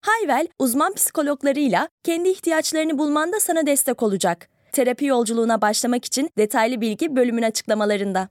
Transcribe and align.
Hayvel, 0.00 0.48
uzman 0.58 0.94
psikologlarıyla 0.94 1.88
kendi 2.04 2.28
ihtiyaçlarını 2.28 2.98
bulmanda 2.98 3.40
sana 3.40 3.66
destek 3.66 4.02
olacak. 4.02 4.48
Terapi 4.72 5.04
yolculuğuna 5.04 5.60
başlamak 5.60 6.04
için 6.04 6.30
detaylı 6.38 6.80
bilgi 6.80 7.16
bölümün 7.16 7.42
açıklamalarında. 7.42 8.28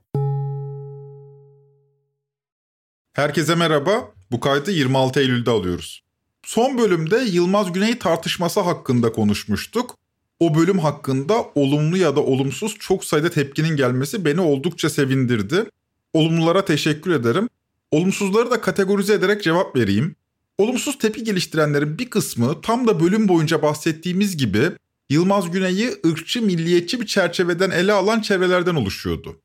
Herkese 3.12 3.54
merhaba. 3.54 4.12
Bu 4.30 4.40
kaydı 4.40 4.70
26 4.70 5.20
Eylül'de 5.20 5.50
alıyoruz. 5.50 6.02
Son 6.42 6.78
bölümde 6.78 7.16
Yılmaz 7.16 7.72
Güney 7.72 7.98
tartışması 7.98 8.60
hakkında 8.60 9.12
konuşmuştuk. 9.12 9.96
O 10.40 10.54
bölüm 10.54 10.78
hakkında 10.78 11.46
olumlu 11.54 11.96
ya 11.96 12.16
da 12.16 12.20
olumsuz 12.20 12.76
çok 12.78 13.04
sayıda 13.04 13.30
tepkinin 13.30 13.76
gelmesi 13.76 14.24
beni 14.24 14.40
oldukça 14.40 14.90
sevindirdi. 14.90 15.64
Olumlulara 16.12 16.64
teşekkür 16.64 17.10
ederim. 17.10 17.48
Olumsuzları 17.90 18.50
da 18.50 18.60
kategorize 18.60 19.14
ederek 19.14 19.42
cevap 19.42 19.76
vereyim. 19.76 20.16
Olumsuz 20.58 20.98
tepki 20.98 21.24
geliştirenlerin 21.24 21.98
bir 21.98 22.10
kısmı 22.10 22.60
tam 22.60 22.86
da 22.86 23.00
bölüm 23.00 23.28
boyunca 23.28 23.62
bahsettiğimiz 23.62 24.36
gibi 24.36 24.70
Yılmaz 25.10 25.50
Güney'i 25.50 25.94
ırkçı 26.06 26.42
milliyetçi 26.42 27.00
bir 27.00 27.06
çerçeveden 27.06 27.70
ele 27.70 27.92
alan 27.92 28.20
çevrelerden 28.20 28.74
oluşuyordu. 28.74 29.36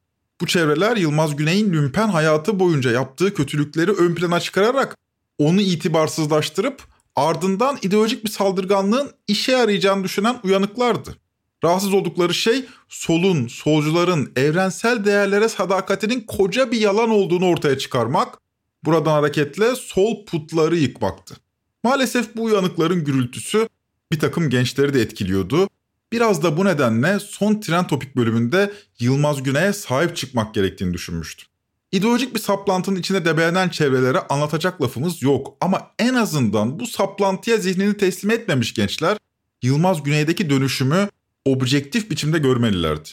Bu 0.42 0.48
çevreler 0.48 0.98
Yılmaz 0.98 1.36
Güney'in 1.36 1.74
lümpen 1.74 2.08
hayatı 2.08 2.60
boyunca 2.60 2.92
yaptığı 2.92 3.34
kötülükleri 3.34 3.92
ön 3.92 4.16
plana 4.16 4.40
çıkararak 4.40 4.98
onu 5.38 5.62
itibarsızlaştırıp 5.62 6.84
ardından 7.16 7.78
ideolojik 7.82 8.26
bir 8.26 8.30
saldırganlığın 8.30 9.12
işe 9.28 9.52
yarayacağını 9.52 10.04
düşünen 10.04 10.40
uyanıklardı. 10.44 11.16
Rahatsız 11.64 11.94
oldukları 11.94 12.34
şey 12.34 12.66
solun, 12.90 13.48
solcuların 13.48 14.32
evrensel 14.36 15.06
değerlere 15.06 15.50
sadakatinin 15.50 16.22
koca 16.22 16.72
bir 16.72 16.82
yalan 16.82 17.10
olduğunu 17.10 17.46
ortaya 17.46 17.78
çıkarmak, 17.78 18.43
buradan 18.86 19.12
hareketle 19.12 19.76
sol 19.76 20.26
putları 20.26 20.78
yıkmaktı. 20.78 21.36
Maalesef 21.84 22.36
bu 22.36 22.44
uyanıkların 22.44 23.04
gürültüsü 23.04 23.70
bir 24.12 24.20
takım 24.20 24.50
gençleri 24.50 24.94
de 24.94 25.02
etkiliyordu. 25.02 25.70
Biraz 26.12 26.44
da 26.44 26.58
bu 26.58 26.66
nedenle 26.66 27.20
son 27.20 27.60
Tren 27.60 27.88
Topik 27.88 28.16
bölümünde 28.16 28.72
Yılmaz 29.00 29.44
Güney'e 29.44 29.74
sahip 29.74 30.16
çıkmak 30.16 30.54
gerektiğini 30.54 30.94
düşünmüştüm. 30.94 31.48
İdeolojik 31.92 32.36
bir 32.36 32.40
saplantının 32.40 33.00
içinde 33.00 33.26
debelenen 33.26 33.70
çevrelere 33.70 34.20
anlatacak 34.20 34.82
lafımız 34.82 35.22
yok 35.22 35.58
ama 35.62 35.82
en 36.00 36.14
azından 36.14 36.80
bu 36.80 36.88
saplantıya 36.88 37.58
zihnini 37.58 37.98
teslim 37.98 38.32
etmemiş 38.32 38.74
gençler 38.74 39.18
Yılmaz 39.62 40.04
Güney'deki 40.04 40.50
dönüşümü 40.50 41.10
objektif 41.46 42.12
biçimde 42.12 42.38
görmelilerdi. 42.38 43.10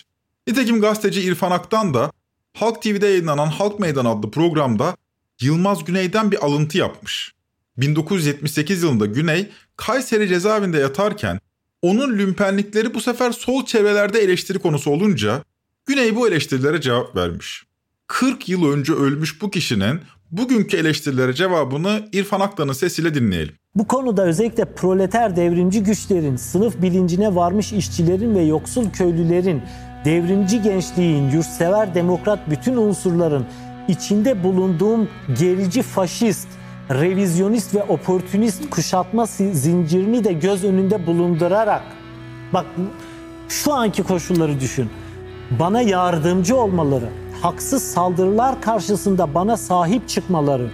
Nitekim 0.47 0.81
gazeteci 0.81 1.23
İrfan 1.23 1.51
Aktan 1.51 1.95
da 1.95 2.13
Halk 2.55 2.83
TV'de 2.83 3.07
yayınlanan 3.07 3.47
Halk 3.47 3.81
Meydan 3.81 4.05
adlı 4.05 4.31
programda 4.31 4.97
Yılmaz 5.41 5.85
Güney'den 5.85 6.31
bir 6.31 6.45
alıntı 6.45 6.79
yapmış. 6.79 7.33
1978 7.77 8.83
yılında 8.83 9.07
Güney 9.07 9.49
Kayseri 9.77 10.29
cezaevinde 10.29 10.79
yatarken 10.79 11.41
onun 11.83 12.19
lümpenlikleri 12.19 12.95
bu 12.95 13.01
sefer 13.01 13.33
sol 13.33 13.65
çevrelerde 13.65 14.21
eleştiri 14.21 14.59
konusu 14.59 14.91
olunca 14.91 15.45
Güney 15.87 16.17
bu 16.17 16.29
eleştirilere 16.29 16.81
cevap 16.81 17.17
vermiş. 17.17 17.65
40 18.07 18.49
yıl 18.49 18.73
önce 18.73 18.93
ölmüş 18.93 19.43
bu 19.43 19.51
kişinin 19.51 20.01
bugünkü 20.31 20.77
eleştirilere 20.77 21.35
cevabını 21.35 22.09
İrfan 22.13 22.41
Aktan'ın 22.41 22.73
sesiyle 22.73 23.15
dinleyelim. 23.15 23.55
Bu 23.75 23.87
konuda 23.87 24.27
özellikle 24.27 24.65
proleter 24.75 25.37
devrimci 25.37 25.83
güçlerin, 25.83 26.37
sınıf 26.37 26.83
bilincine 26.83 27.35
varmış 27.35 27.73
işçilerin 27.73 28.35
ve 28.35 28.43
yoksul 28.43 28.91
köylülerin, 28.91 29.63
devrimci 30.05 30.63
gençliğin, 30.63 31.31
yurtsever 31.31 31.95
demokrat 31.95 32.51
bütün 32.51 32.77
unsurların 32.77 33.47
içinde 33.91 34.45
bulunduğum 34.45 35.09
gerici 35.39 35.83
faşist, 35.83 36.49
revizyonist 36.91 37.75
ve 37.75 37.83
oportunist 37.83 38.71
kuşatma 38.71 39.27
zincirini 39.53 40.25
de 40.25 40.33
göz 40.33 40.65
önünde 40.65 41.07
bulundurarak 41.07 41.83
bak 42.53 42.67
şu 43.49 43.73
anki 43.73 44.03
koşulları 44.03 44.61
düşün. 44.61 44.91
Bana 45.51 45.81
yardımcı 45.81 46.57
olmaları, 46.57 47.09
haksız 47.43 47.83
saldırılar 47.83 48.63
karşısında 48.63 49.35
bana 49.35 49.57
sahip 49.57 50.09
çıkmaları, 50.09 50.71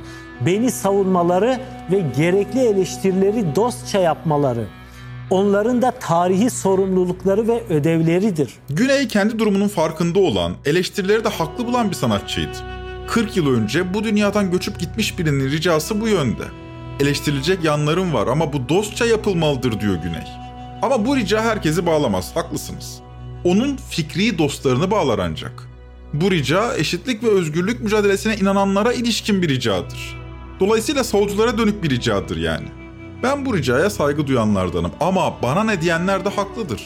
beni 0.46 0.70
savunmaları 0.70 1.60
ve 1.90 2.04
gerekli 2.16 2.60
eleştirileri 2.60 3.56
dostça 3.56 3.98
yapmaları 3.98 4.66
onların 5.30 5.82
da 5.82 5.90
tarihi 5.90 6.50
sorumlulukları 6.50 7.48
ve 7.48 7.62
ödevleridir. 7.68 8.50
Güney 8.70 9.08
kendi 9.08 9.38
durumunun 9.38 9.68
farkında 9.68 10.18
olan, 10.18 10.52
eleştirileri 10.64 11.24
de 11.24 11.28
haklı 11.28 11.66
bulan 11.66 11.90
bir 11.90 11.94
sanatçıydı. 11.94 12.75
40 13.08 13.36
yıl 13.36 13.54
önce 13.54 13.94
bu 13.94 14.04
dünyadan 14.04 14.50
göçüp 14.50 14.78
gitmiş 14.78 15.18
birinin 15.18 15.50
ricası 15.50 16.00
bu 16.00 16.08
yönde. 16.08 16.42
Eleştirilecek 17.00 17.64
yanlarım 17.64 18.14
var 18.14 18.26
ama 18.26 18.52
bu 18.52 18.68
dostça 18.68 19.06
yapılmalıdır 19.06 19.80
diyor 19.80 19.94
Güney. 19.94 20.24
Ama 20.82 21.06
bu 21.06 21.16
rica 21.16 21.42
herkesi 21.42 21.86
bağlamaz, 21.86 22.36
haklısınız. 22.36 22.98
Onun 23.44 23.76
fikri 23.90 24.38
dostlarını 24.38 24.90
bağlar 24.90 25.18
ancak. 25.18 25.68
Bu 26.12 26.30
rica 26.30 26.76
eşitlik 26.76 27.22
ve 27.22 27.28
özgürlük 27.28 27.80
mücadelesine 27.80 28.36
inananlara 28.36 28.92
ilişkin 28.92 29.42
bir 29.42 29.48
ricadır. 29.48 30.16
Dolayısıyla 30.60 31.04
solculara 31.04 31.58
dönük 31.58 31.82
bir 31.82 31.90
ricadır 31.90 32.36
yani. 32.36 32.68
Ben 33.22 33.46
bu 33.46 33.56
ricaya 33.56 33.90
saygı 33.90 34.26
duyanlardanım 34.26 34.90
ama 35.00 35.42
bana 35.42 35.64
ne 35.64 35.80
diyenler 35.80 36.24
de 36.24 36.28
haklıdır. 36.28 36.82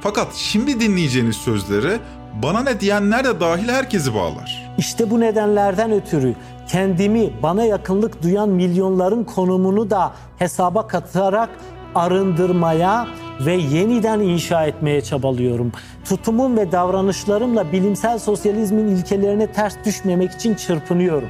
Fakat 0.00 0.34
şimdi 0.34 0.80
dinleyeceğiniz 0.80 1.36
sözleri 1.36 1.98
bana 2.42 2.62
ne 2.62 2.80
diyenler 2.80 3.24
de 3.24 3.40
dahil 3.40 3.68
herkesi 3.68 4.14
bağlar. 4.14 4.72
İşte 4.78 5.10
bu 5.10 5.20
nedenlerden 5.20 5.92
ötürü 5.92 6.34
kendimi 6.68 7.30
bana 7.42 7.64
yakınlık 7.64 8.22
duyan 8.22 8.48
milyonların 8.48 9.24
konumunu 9.24 9.90
da 9.90 10.12
hesaba 10.38 10.86
katarak 10.86 11.50
arındırmaya 11.94 13.06
ve 13.46 13.54
yeniden 13.54 14.20
inşa 14.20 14.66
etmeye 14.66 15.00
çabalıyorum. 15.00 15.72
Tutumum 16.04 16.56
ve 16.56 16.72
davranışlarımla 16.72 17.72
bilimsel 17.72 18.18
sosyalizmin 18.18 18.86
ilkelerine 18.86 19.46
ters 19.52 19.74
düşmemek 19.84 20.32
için 20.32 20.54
çırpınıyorum. 20.54 21.28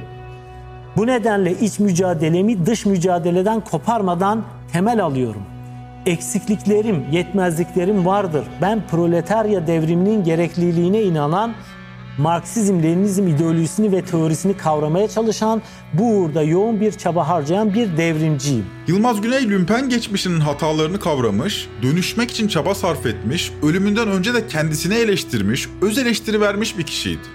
Bu 0.97 1.07
nedenle 1.07 1.51
iç 1.51 1.79
mücadelemi 1.79 2.65
dış 2.65 2.85
mücadeleden 2.85 3.61
koparmadan 3.61 4.43
temel 4.73 5.03
alıyorum. 5.03 5.41
Eksikliklerim, 6.05 7.05
yetmezliklerim 7.11 8.05
vardır. 8.05 8.43
Ben 8.61 8.87
proletarya 8.87 9.67
devriminin 9.67 10.23
gerekliliğine 10.23 11.01
inanan 11.01 11.53
Marksizm, 12.17 12.83
Leninizm 12.83 13.27
ideolojisini 13.27 13.91
ve 13.91 14.01
teorisini 14.01 14.57
kavramaya 14.57 15.07
çalışan, 15.07 15.61
bu 15.93 16.03
uğurda 16.03 16.43
yoğun 16.43 16.81
bir 16.81 16.91
çaba 16.91 17.27
harcayan 17.27 17.73
bir 17.73 17.97
devrimciyim. 17.97 18.65
Yılmaz 18.87 19.21
Güney 19.21 19.49
lümpen 19.49 19.89
geçmişinin 19.89 20.39
hatalarını 20.39 20.99
kavramış, 20.99 21.67
dönüşmek 21.83 22.31
için 22.31 22.47
çaba 22.47 22.75
sarf 22.75 23.05
etmiş, 23.05 23.51
ölümünden 23.63 24.07
önce 24.07 24.33
de 24.33 24.47
kendisini 24.47 24.93
eleştirmiş, 24.93 25.69
öz 25.81 25.97
eleştiri 25.97 26.41
vermiş 26.41 26.77
bir 26.77 26.83
kişiydi. 26.83 27.27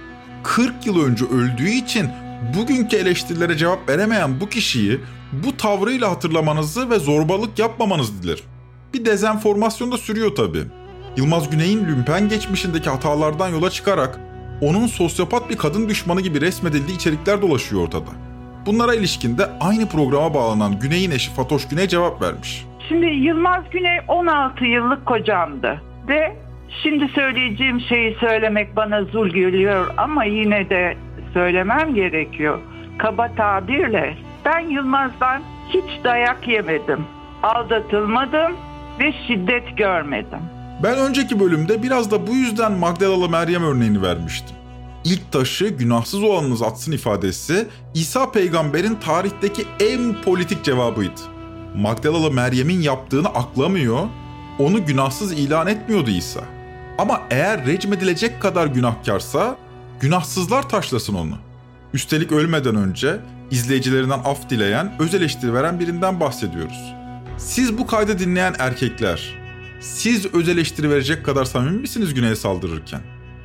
40 0.43 0.87
yıl 0.87 1.05
önce 1.05 1.25
öldüğü 1.25 1.71
için 1.71 2.09
bugünkü 2.56 2.97
eleştirilere 2.97 3.56
cevap 3.56 3.88
veremeyen 3.88 4.41
bu 4.41 4.49
kişiyi 4.49 5.00
bu 5.32 5.56
tavrıyla 5.56 6.10
hatırlamanızı 6.10 6.91
ve 6.91 6.99
zorbalık 6.99 7.58
yapmamanızı 7.58 8.23
dilerim. 8.23 8.44
Bir 8.96 9.04
dezenformasyon 9.04 9.93
da 9.93 9.98
sürüyor 9.98 10.34
tabii. 10.34 10.62
Yılmaz 11.16 11.50
Güney'in 11.50 11.88
lümpen 11.88 12.28
geçmişindeki 12.28 12.90
hatalardan 12.90 13.48
yola 13.48 13.70
çıkarak 13.70 14.20
onun 14.60 14.87
sosyopat 14.87 15.50
bir 15.50 15.56
kadın 15.56 15.88
düşmanı 15.88 16.20
gibi 16.20 16.40
resmedildiği 16.40 16.96
içerikler 16.96 17.43
dolaşıyor 17.43 17.82
ortada. 17.82 18.10
Bunlara 18.66 18.94
ilişkin 18.94 19.38
de 19.38 19.48
aynı 19.60 19.88
programa 19.88 20.34
bağlanan 20.34 20.78
Güney'in 20.81 21.10
eşi 21.10 21.31
Fatoş 21.31 21.69
Güney 21.69 21.88
cevap 21.88 22.22
vermiş. 22.22 22.66
Şimdi 22.88 23.06
Yılmaz 23.06 23.64
Güney 23.70 23.98
16 24.08 24.64
yıllık 24.64 25.06
kocamdı 25.06 25.82
ve 26.08 26.37
şimdi 26.82 27.08
söyleyeceğim 27.08 27.81
şeyi 27.81 28.16
söylemek 28.20 28.76
bana 28.76 29.04
zul 29.04 29.28
geliyor 29.28 29.94
ama 29.96 30.25
yine 30.25 30.70
de 30.70 30.96
söylemem 31.34 31.94
gerekiyor. 31.94 32.58
Kaba 32.98 33.34
tabirle 33.37 34.16
ben 34.44 34.60
Yılmaz'dan 34.60 35.43
hiç 35.69 36.04
dayak 36.04 36.48
yemedim, 36.48 37.04
aldatılmadım 37.43 38.56
ve 39.00 39.12
şiddet 39.26 39.78
görmedim. 39.78 40.38
Ben 40.82 40.98
önceki 40.98 41.40
bölümde 41.40 41.82
biraz 41.82 42.10
da 42.10 42.26
bu 42.26 42.34
yüzden 42.34 42.72
Magdalalı 42.72 43.28
Meryem 43.28 43.62
örneğini 43.62 44.02
vermiştim. 44.02 44.56
İlk 45.04 45.32
taşı 45.32 45.69
günahsız 45.69 46.22
olanınız 46.22 46.62
atsın 46.62 46.93
ifadesi 46.93 47.66
İsa 47.94 48.31
peygamberin 48.32 48.94
tarihteki 48.94 49.64
en 49.81 50.22
politik 50.22 50.64
cevabıydı. 50.64 51.20
Magdalalı 51.76 52.31
Meryem'in 52.31 52.81
yaptığını 52.81 53.28
aklamıyor, 53.28 54.06
onu 54.58 54.87
günahsız 54.87 55.32
ilan 55.32 55.66
etmiyordu 55.66 56.10
İsa. 56.10 56.40
Ama 56.98 57.22
eğer 57.31 57.66
rejim 57.66 57.93
edilecek 57.93 58.43
kadar 58.43 58.66
günahkarsa 58.66 59.56
günahsızlar 60.00 60.69
taşlasın 60.69 61.14
onu. 61.14 61.34
Üstelik 61.94 62.32
ölmeden 62.32 62.76
önce 62.76 63.16
izleyicilerinden 63.50 64.20
af 64.25 64.50
dileyen, 64.50 64.93
öz 64.98 65.14
eleştiri 65.14 65.54
veren 65.54 65.81
birinden 65.81 66.20
bahsediyoruz. 66.20 66.95
Siz 67.38 67.79
bu 67.79 67.87
kaydı 67.87 68.19
dinleyen 68.19 68.55
erkekler, 68.59 69.35
siz 69.81 70.35
öz 70.35 70.49
eleştiri 70.49 70.91
verecek 70.91 71.25
kadar 71.25 71.44
samimi 71.44 71.79
misiniz 71.81 72.15
Güney'e 72.15 72.37
saldırırken? 72.37 73.00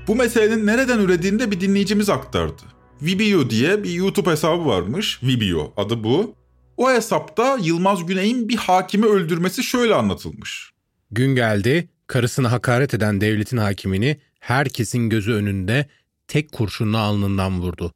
Bu 0.07 0.15
meselenin 0.15 0.65
nereden 0.65 0.99
ürediğini 0.99 1.39
de 1.39 1.51
bir 1.51 1.59
dinleyicimiz 1.61 2.09
aktardı. 2.09 2.61
Vibio 3.01 3.49
diye 3.49 3.83
bir 3.83 3.89
YouTube 3.89 4.29
hesabı 4.31 4.65
varmış. 4.65 5.19
Vibio 5.23 5.73
adı 5.77 6.03
bu. 6.03 6.35
O 6.77 6.91
hesapta 6.91 7.57
Yılmaz 7.61 8.05
Güney'in 8.05 8.49
bir 8.49 8.57
hakimi 8.57 9.05
öldürmesi 9.05 9.63
şöyle 9.63 9.95
anlatılmış. 9.95 10.71
Gün 11.11 11.35
geldi, 11.35 11.89
karısını 12.07 12.47
hakaret 12.47 12.93
eden 12.93 13.21
devletin 13.21 13.57
hakimini 13.57 14.19
herkesin 14.39 15.09
gözü 15.09 15.33
önünde 15.33 15.85
tek 16.27 16.51
kurşunla 16.51 16.97
alnından 16.97 17.61
vurdu. 17.61 17.93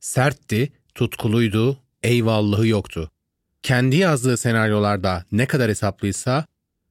Sertti, 0.00 0.72
tutkuluydu, 0.94 1.78
eyvallahı 2.02 2.66
yoktu. 2.66 3.10
Kendi 3.62 3.96
yazdığı 3.96 4.36
senaryolarda 4.36 5.24
ne 5.32 5.46
kadar 5.46 5.70
hesaplıysa 5.70 6.46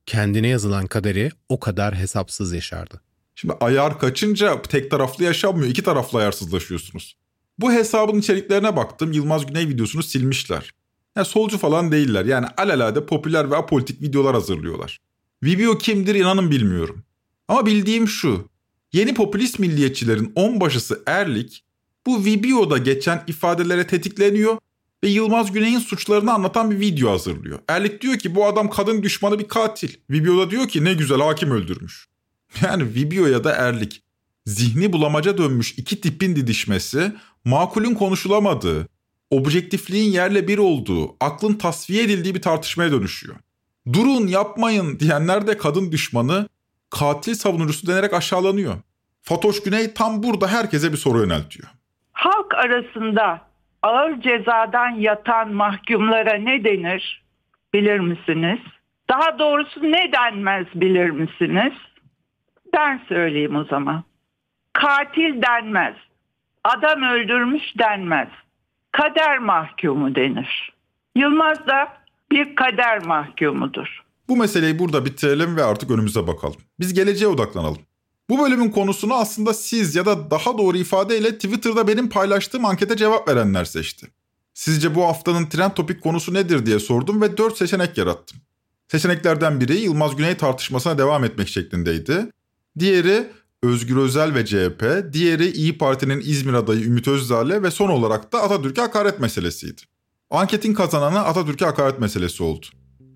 kendine 0.05 0.47
yazılan 0.47 0.87
kaderi 0.87 1.31
o 1.49 1.59
kadar 1.59 1.95
hesapsız 1.95 2.53
yaşardı. 2.53 3.01
Şimdi 3.35 3.53
ayar 3.59 3.99
kaçınca 3.99 4.61
tek 4.61 4.91
taraflı 4.91 5.23
yaşanmıyor. 5.23 5.69
iki 5.69 5.83
taraflı 5.83 6.19
ayarsızlaşıyorsunuz. 6.19 7.17
Bu 7.59 7.71
hesabın 7.71 8.19
içeriklerine 8.19 8.75
baktım. 8.75 9.11
Yılmaz 9.11 9.45
Güney 9.45 9.67
videosunu 9.67 10.03
silmişler. 10.03 10.71
Yani 11.15 11.25
solcu 11.25 11.57
falan 11.57 11.91
değiller. 11.91 12.25
Yani 12.25 12.45
alelade 12.57 13.05
popüler 13.05 13.51
ve 13.51 13.55
apolitik 13.55 14.01
videolar 14.01 14.33
hazırlıyorlar. 14.33 14.99
Vibio 15.43 15.77
kimdir 15.77 16.15
inanın 16.15 16.51
bilmiyorum. 16.51 17.03
Ama 17.47 17.65
bildiğim 17.65 18.07
şu. 18.07 18.49
Yeni 18.93 19.13
popülist 19.13 19.59
milliyetçilerin 19.59 20.31
onbaşısı 20.35 21.03
Erlik 21.05 21.63
bu 22.05 22.25
Vibio'da 22.25 22.77
geçen 22.77 23.23
ifadelere 23.27 23.87
tetikleniyor 23.87 24.57
ve 25.05 25.09
Yılmaz 25.09 25.51
Güney'in 25.51 25.79
suçlarını 25.79 26.33
anlatan 26.33 26.71
bir 26.71 26.79
video 26.79 27.11
hazırlıyor. 27.11 27.59
Erlik 27.67 28.01
diyor 28.01 28.17
ki 28.17 28.35
bu 28.35 28.45
adam 28.45 28.69
kadın 28.69 29.03
düşmanı 29.03 29.39
bir 29.39 29.47
katil. 29.47 29.93
Vibio'da 30.09 30.49
diyor 30.49 30.67
ki 30.67 30.83
ne 30.83 30.93
güzel 30.93 31.19
hakim 31.19 31.51
öldürmüş. 31.51 32.07
Yani 32.61 32.83
Vibio 32.83 33.25
ya 33.25 33.43
da 33.43 33.51
Erlik 33.51 34.03
zihni 34.45 34.93
bulamaca 34.93 35.37
dönmüş 35.37 35.71
iki 35.71 36.01
tipin 36.01 36.35
didişmesi, 36.35 37.11
makulün 37.45 37.95
konuşulamadığı, 37.95 38.87
objektifliğin 39.29 40.11
yerle 40.11 40.47
bir 40.47 40.57
olduğu, 40.57 41.15
aklın 41.19 41.53
tasfiye 41.53 42.03
edildiği 42.03 42.35
bir 42.35 42.41
tartışmaya 42.41 42.91
dönüşüyor. 42.91 43.35
Durun 43.93 44.27
yapmayın 44.27 44.99
diyenler 44.99 45.47
de 45.47 45.57
kadın 45.57 45.91
düşmanı, 45.91 46.47
katil 46.89 47.35
savunucusu 47.35 47.87
denerek 47.87 48.13
aşağılanıyor. 48.13 48.75
Fatoş 49.21 49.63
Güney 49.63 49.93
tam 49.93 50.23
burada 50.23 50.47
herkese 50.47 50.91
bir 50.91 50.97
soru 50.97 51.19
yöneltiyor. 51.19 51.67
Halk 52.13 52.53
arasında 52.53 53.41
ağır 53.85 54.21
cezadan 54.21 54.89
yatan 54.89 55.53
mahkumlara 55.53 56.33
ne 56.33 56.63
denir 56.63 57.23
bilir 57.73 57.99
misiniz? 57.99 58.59
Daha 59.09 59.39
doğrusu 59.39 59.83
ne 59.83 60.11
denmez 60.11 60.67
bilir 60.75 61.09
misiniz? 61.09 61.73
Ben 62.73 63.01
söyleyeyim 63.07 63.55
o 63.55 63.63
zaman. 63.63 64.03
Katil 64.73 65.41
denmez. 65.41 65.95
Adam 66.63 67.03
öldürmüş 67.03 67.63
denmez. 67.79 68.27
Kader 68.91 69.37
mahkumu 69.37 70.15
denir. 70.15 70.73
Yılmaz 71.15 71.67
da 71.67 71.97
bir 72.31 72.55
kader 72.55 73.05
mahkumudur. 73.05 74.03
Bu 74.27 74.37
meseleyi 74.37 74.79
burada 74.79 75.05
bitirelim 75.05 75.57
ve 75.57 75.63
artık 75.63 75.91
önümüze 75.91 76.27
bakalım. 76.27 76.57
Biz 76.79 76.93
geleceğe 76.93 77.27
odaklanalım. 77.27 77.81
Bu 78.29 78.39
bölümün 78.39 78.71
konusunu 78.71 79.13
aslında 79.13 79.53
siz 79.53 79.95
ya 79.95 80.05
da 80.05 80.31
daha 80.31 80.57
doğru 80.57 80.77
ifadeyle 80.77 81.35
Twitter'da 81.35 81.87
benim 81.87 82.09
paylaştığım 82.09 82.65
ankete 82.65 82.97
cevap 82.97 83.27
verenler 83.27 83.65
seçti. 83.65 84.07
Sizce 84.53 84.95
bu 84.95 85.03
haftanın 85.03 85.45
trend 85.45 85.71
topik 85.71 86.03
konusu 86.03 86.33
nedir 86.33 86.65
diye 86.65 86.79
sordum 86.79 87.21
ve 87.21 87.37
4 87.37 87.57
seçenek 87.57 87.97
yarattım. 87.97 88.39
Seçeneklerden 88.87 89.61
biri 89.61 89.77
Yılmaz 89.77 90.15
Güney 90.15 90.37
tartışmasına 90.37 90.97
devam 90.97 91.23
etmek 91.23 91.47
şeklindeydi. 91.47 92.31
Diğeri 92.79 93.27
Özgür 93.63 93.97
Özel 93.97 94.35
ve 94.35 94.45
CHP, 94.45 95.13
diğeri 95.13 95.51
İyi 95.51 95.77
Parti'nin 95.77 96.19
İzmir 96.19 96.53
adayı 96.53 96.85
Ümit 96.85 97.07
Özdağ'le 97.07 97.63
ve 97.63 97.71
son 97.71 97.89
olarak 97.89 98.33
da 98.33 98.41
Atatürk'e 98.41 98.81
hakaret 98.81 99.19
meselesiydi. 99.19 99.81
Anketin 100.29 100.73
kazananı 100.73 101.19
Atatürk'e 101.19 101.65
hakaret 101.65 101.99
meselesi 101.99 102.43
oldu. 102.43 102.65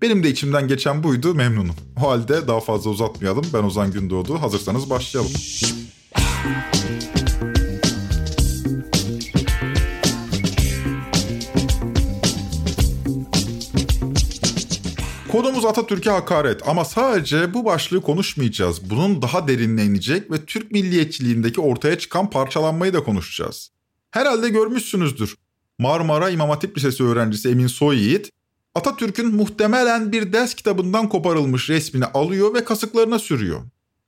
Benim 0.02 0.22
de 0.22 0.30
içimden 0.30 0.68
geçen 0.68 1.02
buydu 1.02 1.34
memnunum. 1.34 1.74
O 1.96 2.10
halde 2.10 2.48
daha 2.48 2.60
fazla 2.60 2.90
uzatmayalım. 2.90 3.44
Ben 3.54 3.62
Ozan 3.62 3.92
Gündoğdu. 3.92 4.42
Hazırsanız 4.42 4.90
başlayalım. 4.90 5.32
Konumuz 15.32 15.64
Atatürk'e 15.64 16.10
hakaret 16.10 16.68
ama 16.68 16.84
sadece 16.84 17.54
bu 17.54 17.64
başlığı 17.64 18.02
konuşmayacağız. 18.02 18.90
Bunun 18.90 19.22
daha 19.22 19.48
derinine 19.48 19.84
inecek 19.84 20.30
ve 20.30 20.44
Türk 20.44 20.72
milliyetçiliğindeki 20.72 21.60
ortaya 21.60 21.98
çıkan 21.98 22.30
parçalanmayı 22.30 22.92
da 22.92 23.04
konuşacağız. 23.04 23.70
Herhalde 24.10 24.48
görmüşsünüzdür. 24.48 25.36
Marmara 25.78 26.30
İmam 26.30 26.50
Hatip 26.50 26.76
Lisesi 26.76 27.04
öğrencisi 27.04 27.48
Emin 27.48 27.66
Soyyiğit, 27.66 28.30
Atatürk'ün 28.74 29.34
muhtemelen 29.34 30.12
bir 30.12 30.32
ders 30.32 30.54
kitabından 30.54 31.08
koparılmış 31.08 31.70
resmini 31.70 32.04
alıyor 32.04 32.54
ve 32.54 32.64
kasıklarına 32.64 33.18
sürüyor. 33.18 33.60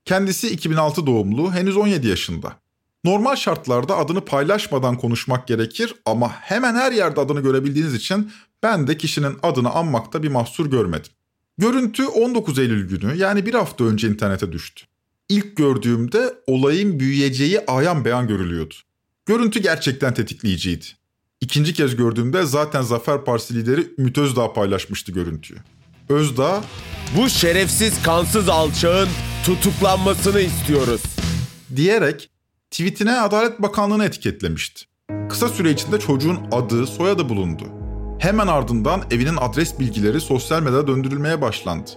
Kendisi 0.05 0.50
2006 0.50 1.06
doğumlu, 1.06 1.53
henüz 1.53 1.76
17 1.76 2.09
yaşında. 2.09 2.56
Normal 3.05 3.37
şartlarda 3.37 3.97
adını 3.97 4.25
paylaşmadan 4.25 4.99
konuşmak 4.99 5.49
gerekir 5.49 5.94
ama 6.05 6.32
hemen 6.32 6.75
her 6.75 6.93
yerde 6.93 7.20
adını 7.20 7.41
görebildiğiniz 7.41 7.94
için 7.94 8.32
ben 8.62 8.87
de 8.87 8.97
kişinin 8.97 9.37
adını 9.43 9.70
anmakta 9.70 10.23
bir 10.23 10.29
mahsur 10.29 10.70
görmedim. 10.70 11.12
Görüntü 11.59 12.06
19 12.06 12.59
Eylül 12.59 12.88
günü 12.88 13.17
yani 13.17 13.47
bir 13.47 13.55
hafta 13.55 13.85
önce 13.85 14.09
internete 14.09 14.53
düştü. 14.53 14.85
İlk 15.29 15.56
gördüğümde 15.56 16.35
olayın 16.47 17.00
büyüyeceği 17.00 17.61
ayan 17.67 18.05
beyan 18.05 18.29
görülüyordu. 18.29 18.75
Görüntü 19.26 19.61
gerçekten 19.62 20.14
tetikleyiciydi. 20.14 20.87
İkinci 21.42 21.74
kez 21.74 21.96
gördüğümde 21.96 22.46
zaten 22.46 22.82
Zafer 22.82 23.24
Partisi 23.24 23.54
lideri 23.54 23.86
Ümit 23.98 24.18
Özdağ 24.18 24.52
paylaşmıştı 24.52 25.12
görüntüyü. 25.12 25.60
Özdağ, 26.08 26.62
Bu 27.16 27.28
şerefsiz 27.28 28.02
kansız 28.02 28.49
alçağın 28.49 29.08
tutuklanmasını 29.44 30.40
istiyoruz. 30.40 31.02
diyerek 31.76 32.30
tweetine 32.70 33.20
Adalet 33.20 33.62
Bakanlığı'nı 33.62 34.04
etiketlemişti. 34.04 34.84
Kısa 35.30 35.49
süre 35.49 35.70
içinde 35.70 35.99
çocuğun 35.99 36.38
adı, 36.52 36.87
soyadı 36.87 37.28
bulundu. 37.28 37.64
Hemen 38.18 38.46
ardından 38.46 39.02
evinin 39.11 39.37
adres 39.40 39.78
bilgileri 39.78 40.20
sosyal 40.20 40.62
medyada 40.62 40.87
döndürülmeye 40.87 41.40
başlandı. 41.40 41.90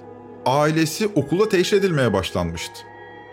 Ailesi 0.46 1.08
okula 1.08 1.50
teşhir 1.50 1.78
edilmeye 1.78 2.14
başlanmıştı. 2.14 2.74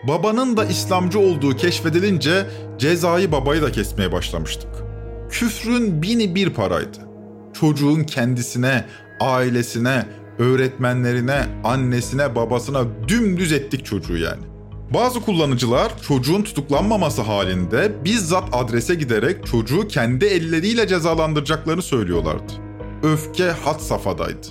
Babanın 0.07 0.57
da 0.57 0.65
İslamcı 0.65 1.19
olduğu 1.19 1.57
keşfedilince 1.57 2.45
cezayı 2.79 3.31
babayı 3.31 3.61
da 3.61 3.71
kesmeye 3.71 4.11
başlamıştık. 4.11 4.92
Küfrün 5.33 6.01
bini 6.01 6.35
bir 6.35 6.49
paraydı. 6.49 6.97
Çocuğun 7.53 8.03
kendisine, 8.03 8.85
ailesine, 9.19 10.05
öğretmenlerine, 10.39 11.45
annesine, 11.63 12.35
babasına 12.35 12.83
dümdüz 13.07 13.51
ettik 13.51 13.85
çocuğu 13.85 14.17
yani. 14.17 14.41
Bazı 14.93 15.21
kullanıcılar 15.21 16.01
çocuğun 16.01 16.41
tutuklanmaması 16.41 17.21
halinde 17.21 17.91
bizzat 18.05 18.43
adrese 18.51 18.95
giderek 18.95 19.45
çocuğu 19.45 19.87
kendi 19.87 20.25
elleriyle 20.25 20.87
cezalandıracaklarını 20.87 21.81
söylüyorlardı. 21.81 22.53
Öfke 23.03 23.49
hat 23.49 23.81
safhadaydı. 23.81 24.47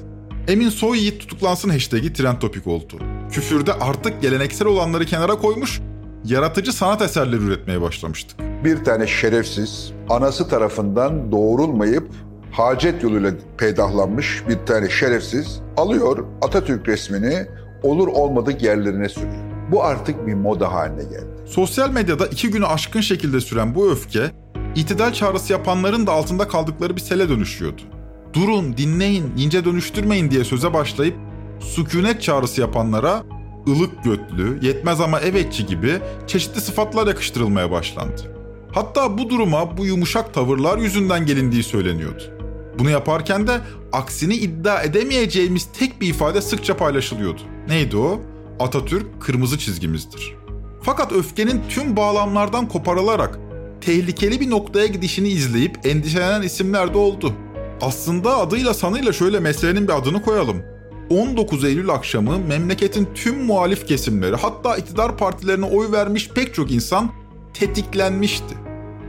Emin 0.48 0.68
Soyyiğit 0.68 1.20
tutuklansın 1.20 1.68
hashtag'i 1.68 2.12
trend 2.12 2.38
topik 2.38 2.66
oldu. 2.66 2.94
Küfürde 3.32 3.72
artık 3.72 4.22
geleneksel 4.22 4.68
olanları 4.68 5.06
kenara 5.06 5.34
koymuş, 5.34 5.80
yaratıcı 6.24 6.72
sanat 6.72 7.02
eserleri 7.02 7.42
üretmeye 7.42 7.80
başlamıştık. 7.80 8.38
bir 8.64 8.84
tane 8.84 9.06
şerefsiz 9.06 9.92
anası 10.10 10.48
tarafından 10.48 11.32
doğurulmayıp 11.32 12.08
hacet 12.52 13.02
yoluyla 13.02 13.32
peydahlanmış 13.58 14.42
bir 14.48 14.66
tane 14.66 14.90
şerefsiz 14.90 15.60
alıyor 15.76 16.24
Atatürk 16.42 16.88
resmini 16.88 17.46
olur 17.82 18.08
olmadık 18.08 18.62
yerlerine 18.62 19.08
sürüyor. 19.08 19.32
Bu 19.72 19.84
artık 19.84 20.26
bir 20.26 20.34
moda 20.34 20.72
haline 20.72 21.02
geldi. 21.02 21.26
Sosyal 21.46 21.90
medyada 21.90 22.26
iki 22.26 22.50
günü 22.50 22.66
aşkın 22.66 23.00
şekilde 23.00 23.40
süren 23.40 23.74
bu 23.74 23.90
öfke, 23.90 24.30
itidal 24.74 25.12
çağrısı 25.12 25.52
yapanların 25.52 26.06
da 26.06 26.12
altında 26.12 26.48
kaldıkları 26.48 26.96
bir 26.96 27.00
sele 27.00 27.28
dönüşüyordu. 27.28 27.82
Durun, 28.32 28.76
dinleyin, 28.76 29.32
ince 29.36 29.64
dönüştürmeyin 29.64 30.30
diye 30.30 30.44
söze 30.44 30.74
başlayıp 30.74 31.16
sükunet 31.60 32.22
çağrısı 32.22 32.60
yapanlara 32.60 33.22
ılık 33.68 34.04
götlü, 34.04 34.58
yetmez 34.66 35.00
ama 35.00 35.20
evetçi 35.20 35.66
gibi 35.66 35.98
çeşitli 36.26 36.60
sıfatlar 36.60 37.06
yakıştırılmaya 37.06 37.70
başlandı. 37.70 38.22
Hatta 38.72 39.18
bu 39.18 39.30
duruma 39.30 39.76
bu 39.76 39.86
yumuşak 39.86 40.34
tavırlar 40.34 40.78
yüzünden 40.78 41.26
gelindiği 41.26 41.62
söyleniyordu. 41.62 42.22
Bunu 42.78 42.90
yaparken 42.90 43.46
de 43.46 43.60
aksini 43.92 44.34
iddia 44.34 44.82
edemeyeceğimiz 44.82 45.68
tek 45.78 46.00
bir 46.00 46.08
ifade 46.08 46.42
sıkça 46.42 46.76
paylaşılıyordu. 46.76 47.40
Neydi 47.68 47.96
o? 47.96 48.20
Atatürk 48.60 49.22
kırmızı 49.22 49.58
çizgimizdir. 49.58 50.34
Fakat 50.82 51.12
öfkenin 51.12 51.62
tüm 51.68 51.96
bağlamlardan 51.96 52.68
koparılarak 52.68 53.38
tehlikeli 53.80 54.40
bir 54.40 54.50
noktaya 54.50 54.86
gidişini 54.86 55.28
izleyip 55.28 55.86
endişelenen 55.86 56.42
isimler 56.42 56.94
de 56.94 56.98
oldu. 56.98 57.32
Aslında 57.80 58.36
adıyla 58.36 58.74
sanıyla 58.74 59.12
şöyle 59.12 59.40
meselenin 59.40 59.88
bir 59.88 59.98
adını 59.98 60.22
koyalım. 60.22 60.62
19 61.10 61.64
Eylül 61.64 61.90
akşamı 61.90 62.38
memleketin 62.38 63.08
tüm 63.14 63.44
muhalif 63.44 63.86
kesimleri 63.86 64.36
hatta 64.36 64.76
iktidar 64.76 65.16
partilerine 65.16 65.64
oy 65.64 65.92
vermiş 65.92 66.28
pek 66.28 66.54
çok 66.54 66.70
insan 66.70 67.10
tetiklenmişti. 67.54 68.54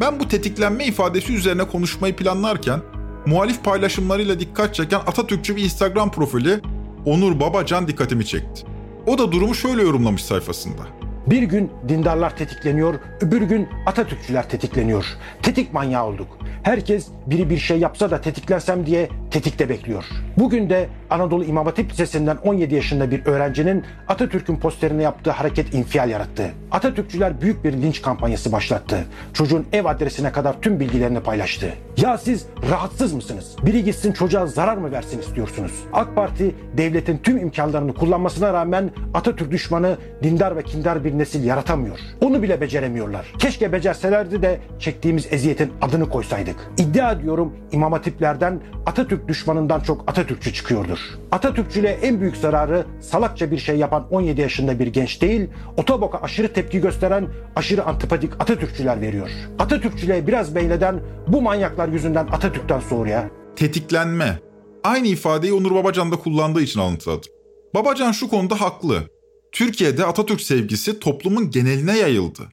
Ben 0.02 0.20
bu 0.20 0.28
tetiklenme 0.28 0.86
ifadesi 0.86 1.34
üzerine 1.34 1.64
konuşmayı 1.64 2.16
planlarken 2.16 2.80
muhalif 3.26 3.64
paylaşımlarıyla 3.64 4.40
dikkat 4.40 4.76
çeken 4.76 5.00
Atatürkçü 5.00 5.56
bir 5.56 5.64
Instagram 5.64 6.12
profili 6.12 6.62
Onur 7.06 7.40
Babacan 7.40 7.88
dikkatimi 7.88 8.26
çekti. 8.26 8.64
O 9.08 9.18
da 9.18 9.32
durumu 9.32 9.56
şöyle 9.56 9.82
yorumlamış 9.82 10.24
sayfasında. 10.24 10.82
Bir 11.28 11.44
gün 11.44 11.72
dindarlar 11.88 12.38
tetikleniyor, 12.38 12.96
öbür 13.22 13.42
gün 13.42 13.68
Atatürkçüler 13.86 14.50
tetikleniyor. 14.50 15.06
Tetik 15.42 15.74
manyağı 15.74 16.06
olduk. 16.06 16.38
Herkes 16.64 17.08
biri 17.28 17.50
bir 17.50 17.58
şey 17.58 17.80
yapsa 17.80 18.12
da 18.12 18.22
tetiklensem 18.22 18.86
diye 18.86 19.10
tetikte 19.32 19.70
bekliyor. 19.70 20.06
Bugün 20.38 20.70
de 20.70 20.90
Anadolu 21.14 21.44
İmam 21.44 21.66
Hatip 21.66 21.92
Lisesi'nden 21.92 22.38
17 22.44 22.76
yaşında 22.76 23.12
bir 23.12 23.26
öğrencinin 23.26 23.84
Atatürk'ün 24.08 24.56
posterine 24.56 25.04
yaptığı 25.04 25.32
hareket 25.32 25.74
infial 25.74 26.10
yarattı. 26.10 26.52
Atatürkçüler 26.72 27.42
büyük 27.42 27.64
bir 27.64 27.74
linç 27.74 28.02
kampanyası 28.02 28.52
başlattı. 28.52 29.06
Çocuğun 29.34 29.66
ev 29.74 29.86
adresine 29.86 30.32
kadar 30.32 30.62
tüm 30.62 30.80
bilgilerini 30.80 31.20
paylaştı. 31.20 31.74
Ya 31.98 32.18
siz 32.18 32.46
rahatsız 32.70 33.14
mısınız? 33.14 33.56
Biri 33.66 33.84
gitsin 33.84 34.12
çocuğa 34.12 34.48
zarar 34.48 34.78
mı 34.78 34.92
versin 34.92 35.20
istiyorsunuz? 35.20 35.72
AK 35.94 36.16
Parti 36.16 36.56
devletin 36.78 37.18
tüm 37.18 37.38
imkanlarını 37.38 37.94
kullanmasına 37.94 38.54
rağmen 38.54 38.92
Atatürk 39.14 39.52
düşmanı 39.52 39.98
dindar 40.24 40.56
ve 40.56 40.64
kindar 40.64 41.04
bir 41.04 41.18
nesil 41.18 41.44
yaratamıyor. 41.44 42.00
Onu 42.22 42.44
bile 42.44 42.62
beceremiyorlar. 42.62 43.34
Keşke 43.40 43.72
becerselerdi 43.72 44.42
de 44.42 44.60
çektiğimiz 44.80 45.28
eziyetin 45.34 45.72
adını 45.82 46.10
koysaydık. 46.10 46.56
İddia 46.78 47.12
ediyorum 47.12 47.54
İmam 47.72 47.92
Hatiplerden 47.92 48.60
Atatürk 48.86 49.28
düşmanından 49.28 49.80
çok 49.80 50.10
Atatürkçü 50.10 50.54
çıkıyordur. 50.54 51.03
Atatürkçülüğe 51.32 51.92
en 51.92 52.22
büyük 52.22 52.38
zararı 52.38 52.86
salakça 53.02 53.52
bir 53.52 53.58
şey 53.58 53.78
yapan 53.78 54.08
17 54.12 54.42
yaşında 54.42 54.80
bir 54.80 54.88
genç 54.88 55.22
değil, 55.22 55.48
otoboka 55.78 56.18
aşırı 56.18 56.54
tepki 56.54 56.82
gösteren 56.82 57.28
aşırı 57.56 57.84
antipatik 57.84 58.34
Atatürkçüler 58.40 59.02
veriyor. 59.02 59.30
Atatürkçülüğe 59.60 60.28
biraz 60.28 60.56
beyleden 60.56 61.00
bu 61.28 61.42
manyaklar 61.42 61.88
yüzünden 61.88 62.28
Atatürk'ten 62.28 62.80
soğuruyor. 62.80 63.24
Tetiklenme. 63.56 64.40
Aynı 64.84 65.08
ifadeyi 65.08 65.54
Onur 65.54 65.76
Babacan 65.76 66.12
da 66.12 66.16
kullandığı 66.16 66.62
için 66.62 66.80
alıntıladım. 66.80 67.32
Babacan 67.76 68.12
şu 68.12 68.30
konuda 68.30 68.62
haklı. 68.62 69.04
Türkiye'de 69.52 70.06
Atatürk 70.06 70.42
sevgisi 70.42 71.00
toplumun 71.00 71.52
geneline 71.52 71.98
yayıldı. 71.98 72.44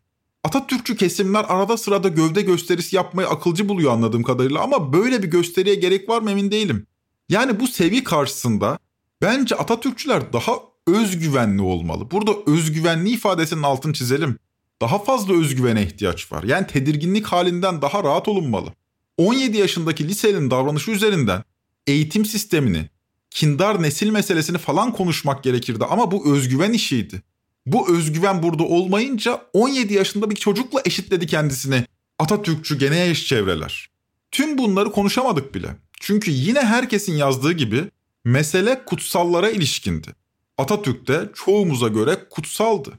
Atatürkçü 0.45 0.97
kesimler 0.97 1.45
arada 1.49 1.76
sırada 1.76 2.09
gövde 2.09 2.42
gösterisi 2.42 2.97
yapmayı 2.97 3.28
akılcı 3.28 3.69
buluyor 3.69 3.92
anladığım 3.92 4.23
kadarıyla 4.23 4.61
ama 4.61 4.92
böyle 4.92 5.23
bir 5.23 5.28
gösteriye 5.28 5.75
gerek 5.75 6.09
var 6.09 6.23
mı 6.23 6.30
emin 6.30 6.50
değilim. 6.50 6.87
Yani 7.31 7.61
bu 7.61 7.69
sevgi 7.69 8.05
karşısında 8.05 8.79
bence 9.23 9.55
Atatürkçüler 9.57 10.33
daha 10.33 10.53
özgüvenli 10.87 11.63
olmalı. 11.63 12.11
Burada 12.11 12.33
özgüvenli 12.47 13.11
ifadesinin 13.11 13.63
altını 13.63 13.93
çizelim. 13.93 14.39
Daha 14.83 14.99
fazla 14.99 15.35
özgüvene 15.35 15.83
ihtiyaç 15.83 16.33
var. 16.33 16.43
Yani 16.43 16.67
tedirginlik 16.67 17.27
halinden 17.27 17.83
daha 17.83 18.05
rahat 18.05 18.29
olunmalı. 18.29 18.73
17 19.19 19.57
yaşındaki 19.57 20.09
lisenin 20.09 20.51
davranışı 20.51 20.91
üzerinden 20.91 21.45
eğitim 21.87 22.25
sistemini, 22.25 22.89
kindar 23.31 23.83
nesil 23.83 24.11
meselesini 24.11 24.59
falan 24.59 24.93
konuşmak 24.93 25.45
gerekirdi 25.45 25.85
ama 25.85 26.11
bu 26.11 26.35
özgüven 26.35 26.73
işiydi. 26.73 27.23
Bu 27.67 27.97
özgüven 27.97 28.43
burada 28.43 28.63
olmayınca 28.63 29.43
17 29.53 29.95
yaşında 29.95 30.31
bir 30.31 30.37
çocukla 30.37 30.83
eşitledi 30.85 31.27
kendisini 31.27 31.85
Atatürkçü 32.19 32.79
gene 32.79 33.09
eş 33.09 33.27
çevreler. 33.27 33.91
Tüm 34.31 34.59
bunları 34.59 34.93
konuşamadık 34.93 35.55
bile. 35.55 35.77
Çünkü 36.00 36.30
yine 36.30 36.61
herkesin 36.61 37.16
yazdığı 37.16 37.52
gibi 37.52 37.85
mesele 38.25 38.85
kutsallara 38.85 39.50
ilişkindi. 39.50 40.14
Atatürk 40.59 41.09
de 41.09 41.30
çoğumuza 41.35 41.88
göre 41.88 42.28
kutsaldı. 42.30 42.92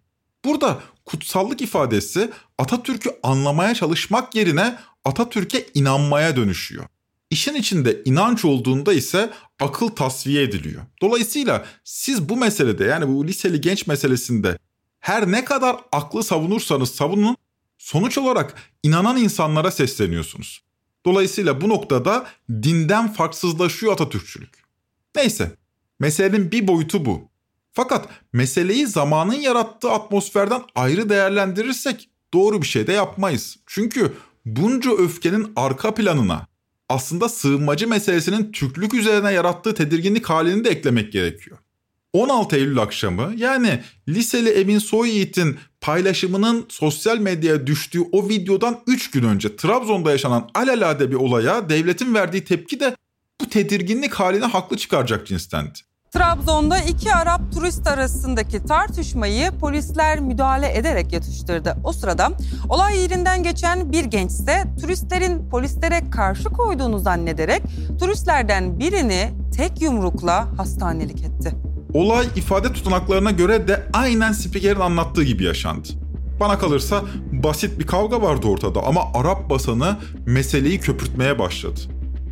Burada 0.46 0.80
kutsallık 1.06 1.62
ifadesi 1.62 2.32
Atatürk'ü 2.58 3.10
anlamaya 3.24 3.74
çalışmak 3.74 4.36
yerine 4.36 4.80
Atatürk'e 5.06 5.66
inanmaya 5.74 6.36
dönüşüyor. 6.36 6.86
İşin 7.30 7.56
içinde 7.56 8.02
inanç 8.06 8.46
olduğunda 8.46 8.94
ise 8.94 9.30
akıl 9.60 9.88
tasfiye 9.88 10.44
ediliyor. 10.44 10.82
Dolayısıyla 11.02 11.66
siz 11.84 12.30
bu 12.30 12.38
meselede 12.38 12.84
yani 12.84 13.08
bu 13.08 13.28
liseli 13.28 13.62
genç 13.62 13.88
meselesinde 13.88 14.58
her 15.00 15.32
ne 15.32 15.46
kadar 15.46 15.78
aklı 15.92 16.24
savunursanız 16.24 16.92
savunun 16.92 17.38
sonuç 17.78 18.18
olarak 18.18 18.56
inanan 18.84 19.18
insanlara 19.18 19.72
sesleniyorsunuz. 19.72 20.62
Dolayısıyla 21.06 21.62
bu 21.62 21.70
noktada 21.70 22.28
dinden 22.50 23.14
farksızlaşıyor 23.14 23.94
Atatürkçülük. 23.94 24.64
Neyse 25.16 25.52
meselenin 26.00 26.52
bir 26.52 26.68
boyutu 26.68 27.06
bu. 27.06 27.32
Fakat 27.72 28.10
meseleyi 28.34 28.88
zamanın 28.88 29.34
yarattığı 29.34 29.92
atmosferden 29.92 30.62
ayrı 30.76 31.10
değerlendirirsek 31.10 32.10
doğru 32.34 32.62
bir 32.62 32.68
şey 32.68 32.88
de 32.88 32.92
yapmayız. 32.94 33.58
Çünkü 33.66 34.14
bunca 34.46 34.92
öfkenin 34.92 35.54
arka 35.56 35.94
planına 35.94 36.48
aslında 36.90 37.30
sığınmacı 37.30 37.88
meselesinin 37.88 38.52
Türklük 38.52 38.94
üzerine 38.94 39.34
yarattığı 39.34 39.74
tedirginlik 39.74 40.30
halini 40.30 40.64
de 40.64 40.70
eklemek 40.70 41.14
gerekiyor. 41.14 41.58
16 42.14 42.56
Eylül 42.56 42.80
akşamı 42.80 43.34
yani 43.38 43.80
liseli 44.08 44.50
Emin 44.50 44.80
Soyyiğit'in 44.80 45.60
paylaşımının 45.82 46.66
sosyal 46.70 47.18
medyaya 47.18 47.68
düştüğü 47.68 48.02
o 48.12 48.30
videodan 48.30 48.80
3 48.88 49.12
gün 49.12 49.24
önce 49.24 49.56
Trabzon'da 49.56 50.12
yaşanan 50.12 50.50
alelade 50.54 51.12
bir 51.12 51.16
olaya 51.16 51.70
devletin 51.70 52.14
verdiği 52.14 52.44
tepki 52.44 52.80
de 52.80 52.96
bu 53.42 53.50
tedirginlik 53.50 54.14
haline 54.14 54.46
haklı 54.46 54.78
çıkaracak 54.78 55.28
cinstendi. 55.28 55.80
Trabzon'da 56.12 56.80
iki 56.80 57.14
Arap 57.14 57.42
turist 57.54 57.88
arasındaki 57.88 58.66
tartışmayı 58.66 59.52
polisler 59.52 60.20
müdahale 60.20 60.78
ederek 60.78 61.14
yatıştırdı. 61.14 61.78
O 61.84 61.92
sırada 61.94 62.32
olay 62.70 62.98
yerinden 62.98 63.44
geçen 63.44 63.92
bir 63.92 64.04
genç 64.04 64.32
ise 64.32 64.64
turistlerin 64.82 65.50
polislere 65.50 66.10
karşı 66.10 66.44
koyduğunu 66.44 67.00
zannederek 67.00 67.62
turistlerden 68.00 68.80
birini 68.80 69.30
tek 69.58 69.82
yumrukla 69.82 70.58
hastanelik 70.58 71.22
etti. 71.22 71.71
Olay 71.94 72.28
ifade 72.36 72.74
tutanaklarına 72.74 73.32
göre 73.32 73.68
de 73.68 73.88
aynen 73.94 74.32
spikerin 74.32 74.80
anlattığı 74.80 75.24
gibi 75.24 75.44
yaşandı. 75.44 75.88
Bana 76.40 76.60
kalırsa 76.60 77.04
basit 77.32 77.80
bir 77.80 77.88
kavga 77.88 78.22
vardı 78.22 78.48
ortada 78.48 78.84
ama 78.84 79.02
Arap 79.14 79.50
basanı 79.50 79.98
meseleyi 80.26 80.80
köpürtmeye 80.80 81.40
başladı. 81.40 81.80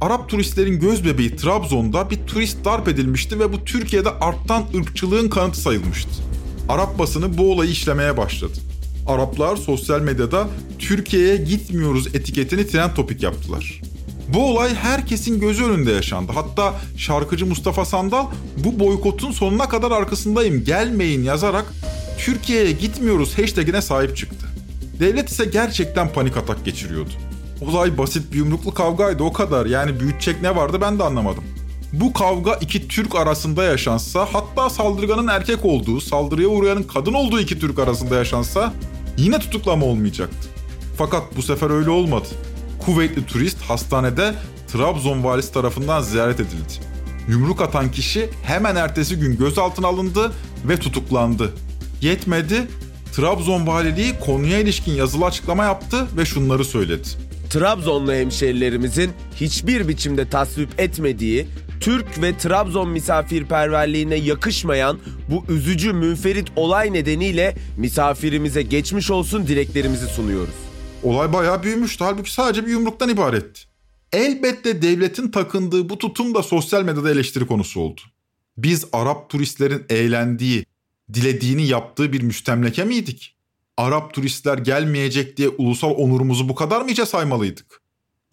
Arap 0.02 0.30
turistlerin 0.30 0.80
göz 0.80 1.06
bebeği 1.06 1.36
Trabzon'da 1.36 2.10
bir 2.10 2.18
turist 2.28 2.66
darp 2.66 2.88
edilmişti 2.88 3.40
ve 3.40 3.54
bu 3.54 3.64
Türkiye'de 3.66 4.10
artan 4.10 4.64
ırkçılığın 4.76 5.30
kanıtı 5.30 5.60
sayılmıştı. 5.60 6.10
Arap 6.70 7.00
basını 7.00 7.38
bu 7.38 7.52
olayı 7.52 7.72
işlemeye 7.72 8.18
başladı. 8.18 8.54
Araplar 9.08 9.56
sosyal 9.56 10.02
medyada 10.02 10.48
Türkiye'ye 10.80 11.38
gitmiyoruz 11.38 12.08
etiketini 12.08 12.68
trend 12.68 12.92
topik 12.96 13.24
yaptılar. 13.24 13.82
Bu 14.34 14.50
olay 14.50 14.76
herkesin 14.76 15.40
gözü 15.40 15.64
önünde 15.64 15.92
yaşandı. 15.92 16.32
Hatta 16.36 16.74
şarkıcı 16.98 17.46
Mustafa 17.46 17.86
Sandal 17.86 18.26
bu 18.58 18.80
boykotun 18.80 19.32
sonuna 19.32 19.70
kadar 19.70 19.92
arkasındayım 19.92 20.64
gelmeyin 20.64 21.24
yazarak 21.24 21.66
Türkiye'ye 22.18 22.72
gitmiyoruz 22.72 23.38
hashtagine 23.38 23.82
sahip 23.82 24.18
çıktı. 24.18 24.48
Devlet 25.00 25.30
ise 25.30 25.46
gerçekten 25.46 26.14
panik 26.14 26.38
atak 26.38 26.66
geçiriyordu. 26.66 27.10
Olay 27.62 27.98
basit 27.98 28.34
bir 28.34 28.38
yumruklu 28.38 28.74
kavgaydı 28.74 29.24
o 29.24 29.34
kadar. 29.34 29.66
Yani 29.66 30.00
büyütecek 30.00 30.42
ne 30.42 30.56
vardı 30.56 30.78
ben 30.82 31.00
de 31.00 31.04
anlamadım. 31.04 31.44
Bu 31.94 32.14
kavga 32.14 32.54
iki 32.54 32.88
Türk 32.88 33.16
arasında 33.16 33.64
yaşansa 33.64 34.28
hatta 34.32 34.70
saldırganın 34.70 35.28
erkek 35.28 35.66
olduğu, 35.66 36.02
saldırıya 36.02 36.48
uğrayanın 36.48 36.84
kadın 36.84 37.14
olduğu 37.14 37.40
iki 37.40 37.60
Türk 37.60 37.80
arasında 37.80 38.16
yaşansa 38.16 38.74
yine 39.18 39.40
tutuklama 39.40 39.86
olmayacaktı. 39.86 40.50
Fakat 40.98 41.24
bu 41.38 41.42
sefer 41.42 41.70
öyle 41.70 41.90
olmadı. 41.90 42.28
Kuvvetli 42.80 43.26
turist 43.26 43.62
hastanede 43.62 44.34
Trabzon 44.68 45.24
valisi 45.24 45.54
tarafından 45.54 46.02
ziyaret 46.02 46.40
edildi. 46.40 46.74
Yumruk 47.28 47.62
atan 47.62 47.92
kişi 47.92 48.30
hemen 48.44 48.76
ertesi 48.76 49.16
gün 49.20 49.38
gözaltına 49.38 49.88
alındı 49.88 50.32
ve 50.66 50.78
tutuklandı. 50.78 51.54
Yetmedi, 52.02 52.68
Trabzon 53.16 53.68
valiliği 53.68 54.20
konuya 54.20 54.60
ilişkin 54.60 54.92
yazılı 54.92 55.26
açıklama 55.26 55.64
yaptı 55.64 56.08
ve 56.18 56.26
şunları 56.26 56.66
söyledi. 56.66 57.08
Trabzonlu 57.50 58.14
hemşerilerimizin 58.14 59.12
hiçbir 59.36 59.88
biçimde 59.88 60.30
tasvip 60.30 60.80
etmediği, 60.80 61.48
Türk 61.80 62.22
ve 62.22 62.38
Trabzon 62.38 62.90
misafirperverliğine 62.90 64.16
yakışmayan 64.16 65.00
bu 65.30 65.54
üzücü 65.54 65.94
münferit 65.94 66.48
olay 66.56 66.94
nedeniyle 66.94 67.56
misafirimize 67.78 68.62
geçmiş 68.62 69.12
olsun 69.12 69.48
dileklerimizi 69.48 70.08
sunuyoruz. 70.08 70.69
Olay 71.04 71.34
bayağı 71.34 71.64
büyümüştü. 71.64 72.04
Halbuki 72.04 72.34
sadece 72.34 72.66
bir 72.66 72.72
yumruktan 72.72 73.10
ibaretti. 73.10 73.62
Elbette 74.14 74.82
devletin 74.82 75.32
takındığı 75.32 75.90
bu 75.90 75.98
tutum 75.98 76.36
da 76.36 76.44
sosyal 76.44 76.84
medyada 76.84 77.12
eleştiri 77.12 77.48
konusu 77.48 77.80
oldu. 77.82 78.02
Biz 78.58 78.86
Arap 78.94 79.30
turistlerin 79.30 79.86
eğlendiği, 79.90 80.66
dilediğini 81.14 81.68
yaptığı 81.68 82.14
bir 82.14 82.22
müstemleke 82.22 82.84
miydik? 82.84 83.36
Arap 83.78 84.14
turistler 84.14 84.58
gelmeyecek 84.58 85.38
diye 85.38 85.50
ulusal 85.50 85.92
onurumuzu 85.92 86.50
bu 86.50 86.56
kadar 86.56 86.82
mı 86.82 86.92
içe 86.92 87.06
saymalıydık? 87.06 87.82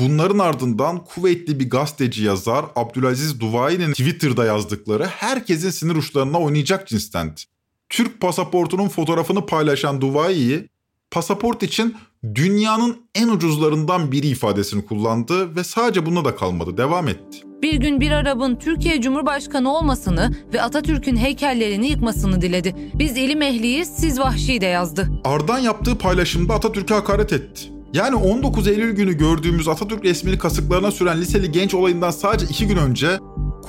Bunların 0.00 0.38
ardından 0.38 1.04
kuvvetli 1.04 1.60
bir 1.60 1.70
gazeteci 1.70 2.24
yazar 2.24 2.64
Abdülaziz 2.76 3.40
Duvai'nin 3.40 3.92
Twitter'da 3.92 4.44
yazdıkları 4.44 5.06
herkesin 5.06 5.70
sinir 5.70 5.96
uçlarına 5.96 6.40
oynayacak 6.40 6.88
cinstendi. 6.88 7.40
Türk 7.88 8.20
pasaportunun 8.20 8.88
fotoğrafını 8.88 9.46
paylaşan 9.46 10.00
Duvai'yi 10.00 10.68
pasaport 11.16 11.62
için 11.62 11.96
dünyanın 12.34 12.96
en 13.14 13.28
ucuzlarından 13.28 14.12
biri 14.12 14.26
ifadesini 14.26 14.86
kullandı 14.86 15.56
ve 15.56 15.64
sadece 15.64 16.06
buna 16.06 16.24
da 16.24 16.36
kalmadı, 16.36 16.76
devam 16.76 17.08
etti. 17.08 17.38
Bir 17.62 17.74
gün 17.74 18.00
bir 18.00 18.10
Arap'ın 18.10 18.56
Türkiye 18.56 19.00
Cumhurbaşkanı 19.00 19.76
olmasını 19.76 20.36
ve 20.54 20.62
Atatürk'ün 20.62 21.16
heykellerini 21.16 21.88
yıkmasını 21.88 22.40
diledi. 22.40 22.74
Biz 22.94 23.16
ilim 23.16 23.42
ehliyiz, 23.42 23.88
siz 23.96 24.20
vahşi 24.20 24.60
de 24.60 24.66
yazdı. 24.66 25.08
Ardan 25.24 25.58
yaptığı 25.58 25.98
paylaşımda 25.98 26.54
Atatürk'e 26.54 26.94
hakaret 26.94 27.32
etti. 27.32 27.62
Yani 27.92 28.14
19 28.14 28.68
Eylül 28.68 28.96
günü 28.96 29.18
gördüğümüz 29.18 29.68
Atatürk 29.68 30.04
resmini 30.04 30.38
kasıklarına 30.38 30.90
süren 30.90 31.20
liseli 31.20 31.52
genç 31.52 31.74
olayından 31.74 32.10
sadece 32.10 32.46
iki 32.46 32.66
gün 32.66 32.76
önce 32.76 33.18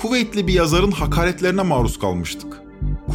kuvvetli 0.02 0.48
bir 0.48 0.54
yazarın 0.54 0.92
hakaretlerine 0.92 1.62
maruz 1.62 2.00
kalmıştık. 2.00 2.67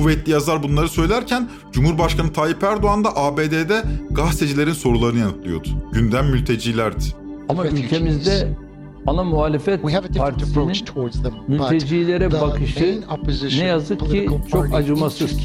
Kuvvetli 0.02 0.32
yazar 0.32 0.62
bunları 0.62 0.88
söylerken 0.88 1.49
Cumhurbaşkanı 1.73 2.32
Tayyip 2.32 2.62
Erdoğan 2.62 3.04
da 3.04 3.16
ABD'de 3.16 3.82
gazetecilerin 4.11 4.73
sorularını 4.73 5.18
yanıtlıyordu. 5.18 5.68
Gündem 5.92 6.26
mültecilerdi. 6.30 7.04
Ama 7.49 7.66
ülkemizde 7.66 8.56
ana 9.06 9.25
muhalefet 9.25 9.82
partisinin 10.16 10.73
mültecilere 11.49 12.32
bakışı 12.32 13.02
ne 13.59 13.64
yazık 13.64 14.00
ki 14.00 14.28
çok 14.50 14.75
acımasız. 14.75 15.37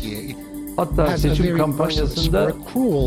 Hatta 0.78 1.18
seçim 1.18 1.58
kampanyasında 1.58 2.52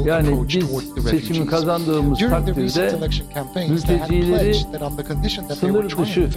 yani 0.06 0.48
biz 0.48 0.64
seçimi 1.10 1.46
kazandığımız 1.46 2.18
takdirde 2.18 2.98
mültecileri 3.68 4.54
sınır 5.54 5.84
dışı 5.98 6.28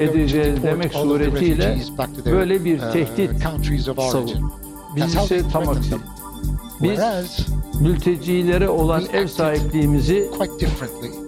edeceğiz 0.00 0.62
demek 0.62 0.92
suretiyle 0.92 1.78
böyle 2.26 2.64
bir 2.64 2.80
tehdit 2.80 3.42
savun. 4.10 4.52
Biz 4.96 5.14
ise 5.14 5.42
tam 5.52 5.68
aksi. 5.68 5.94
Biz 6.82 7.00
mültecilere 7.80 8.68
olan 8.68 9.04
ev 9.12 9.26
sahipliğimizi 9.26 10.30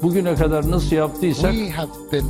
bugüne 0.02 0.34
kadar 0.34 0.70
nasıl 0.70 0.96
yaptıysak 0.96 1.54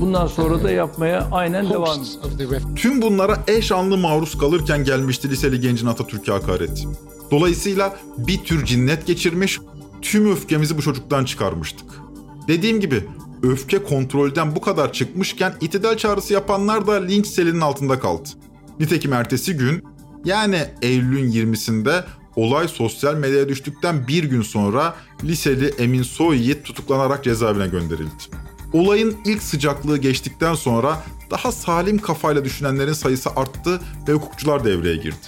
bundan 0.01 0.27
sonra 0.27 0.63
da 0.63 0.71
yapmaya 0.71 1.29
aynen 1.33 1.71
devam 1.71 2.01
edeceğiz. 2.01 2.65
Tüm 2.77 3.03
bunlara 3.03 3.45
eş 3.49 3.73
anlı 3.73 3.97
maruz 3.97 4.39
kalırken 4.39 4.85
gelmişti 4.85 5.31
liseli 5.31 5.61
gencin 5.61 5.87
Atatürk'e 5.87 6.33
hakareti. 6.33 6.89
Dolayısıyla 7.31 7.97
bir 8.19 8.45
tür 8.45 8.65
cinnet 8.65 9.07
geçirmiş, 9.07 9.61
tüm 10.03 10.33
öfkemizi 10.33 10.79
bu 10.79 10.83
çocuktan 10.83 11.25
çıkarmıştık. 11.25 11.87
Dediğim 12.49 12.81
gibi 12.81 13.05
öfke 13.43 13.83
kontrolden 13.83 14.57
bu 14.57 14.61
kadar 14.61 14.93
çıkmışken 14.93 15.55
itidal 15.61 15.97
çağrısı 15.97 16.33
yapanlar 16.33 16.87
da 16.87 16.93
linç 16.93 17.27
selinin 17.27 17.61
altında 17.61 18.01
kaldı. 18.01 18.29
Nitekim 18.81 19.13
ertesi 19.13 19.57
gün 19.57 19.85
yani 20.25 20.61
Eylül'ün 20.83 21.33
20'sinde 21.33 22.05
olay 22.37 22.69
sosyal 22.69 23.15
medyaya 23.15 23.49
düştükten 23.49 24.09
bir 24.09 24.25
gün 24.25 24.43
sonra 24.43 24.95
liseli 25.25 25.67
Emin 25.79 26.03
Soyyiğit 26.03 26.65
tutuklanarak 26.65 27.25
cezaevine 27.25 27.67
gönderildi. 27.67 28.11
Olayın 28.73 29.17
ilk 29.25 29.43
sıcaklığı 29.43 29.99
geçtikten 29.99 30.55
sonra 30.55 31.03
daha 31.31 31.53
salim 31.53 31.99
kafayla 31.99 32.45
düşünenlerin 32.45 32.93
sayısı 32.93 33.31
arttı 33.31 33.81
ve 34.09 34.13
hukukçular 34.13 34.65
devreye 34.65 34.97
girdi. 34.97 35.27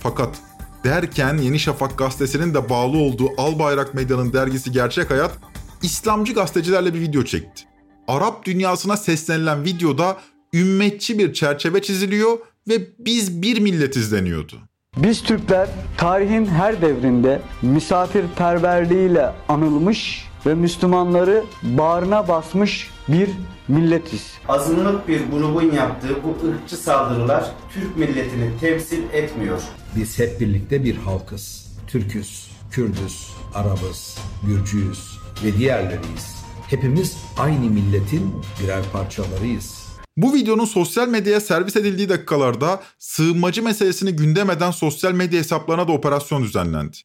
Fakat 0.00 0.38
derken 0.84 1.38
Yeni 1.38 1.58
Şafak 1.58 1.98
gazetesinin 1.98 2.54
de 2.54 2.68
bağlı 2.68 2.96
olduğu 2.96 3.28
Albayrak 3.36 3.94
Medya'nın 3.94 4.32
dergisi 4.32 4.72
Gerçek 4.72 5.10
Hayat 5.10 5.38
İslamcı 5.82 6.34
gazetecilerle 6.34 6.94
bir 6.94 7.00
video 7.00 7.24
çekti. 7.24 7.64
Arap 8.08 8.44
dünyasına 8.44 8.96
seslenilen 8.96 9.64
videoda 9.64 10.16
ümmetçi 10.54 11.18
bir 11.18 11.32
çerçeve 11.32 11.82
çiziliyor 11.82 12.38
ve 12.68 12.88
biz 12.98 13.42
bir 13.42 13.60
millet 13.60 13.96
izleniyordu. 13.96 14.60
Biz 14.96 15.22
Türkler 15.22 15.68
tarihin 15.96 16.46
her 16.46 16.82
devrinde 16.82 17.40
misafirperverliğiyle 17.62 19.32
anılmış 19.48 20.28
ve 20.46 20.54
Müslümanları 20.54 21.44
bağrına 21.62 22.28
basmış 22.28 22.90
bir 23.08 23.30
milletiz. 23.68 24.32
Azınlık 24.48 25.08
bir 25.08 25.30
grubun 25.30 25.72
yaptığı 25.72 26.16
bu 26.24 26.48
ırkçı 26.48 26.76
saldırılar 26.76 27.50
Türk 27.74 27.96
milletini 27.96 28.50
temsil 28.60 29.02
etmiyor. 29.12 29.62
Biz 29.96 30.18
hep 30.18 30.40
birlikte 30.40 30.84
bir 30.84 30.96
halkız. 30.96 31.74
Türküz, 31.86 32.50
Kürdüz, 32.70 33.30
Arabız, 33.54 34.18
Gürcüyüz 34.46 35.18
ve 35.44 35.58
diğerleriyiz. 35.58 36.44
Hepimiz 36.70 37.16
aynı 37.38 37.70
milletin 37.70 38.34
birer 38.62 38.82
parçalarıyız. 38.92 39.83
Bu 40.16 40.34
videonun 40.34 40.64
sosyal 40.64 41.08
medyaya 41.08 41.40
servis 41.40 41.76
edildiği 41.76 42.08
dakikalarda 42.08 42.82
sığınmacı 42.98 43.62
meselesini 43.62 44.12
gündem 44.12 44.50
eden 44.50 44.70
sosyal 44.70 45.12
medya 45.12 45.40
hesaplarına 45.40 45.88
da 45.88 45.92
operasyon 45.92 46.42
düzenlendi. 46.42 46.96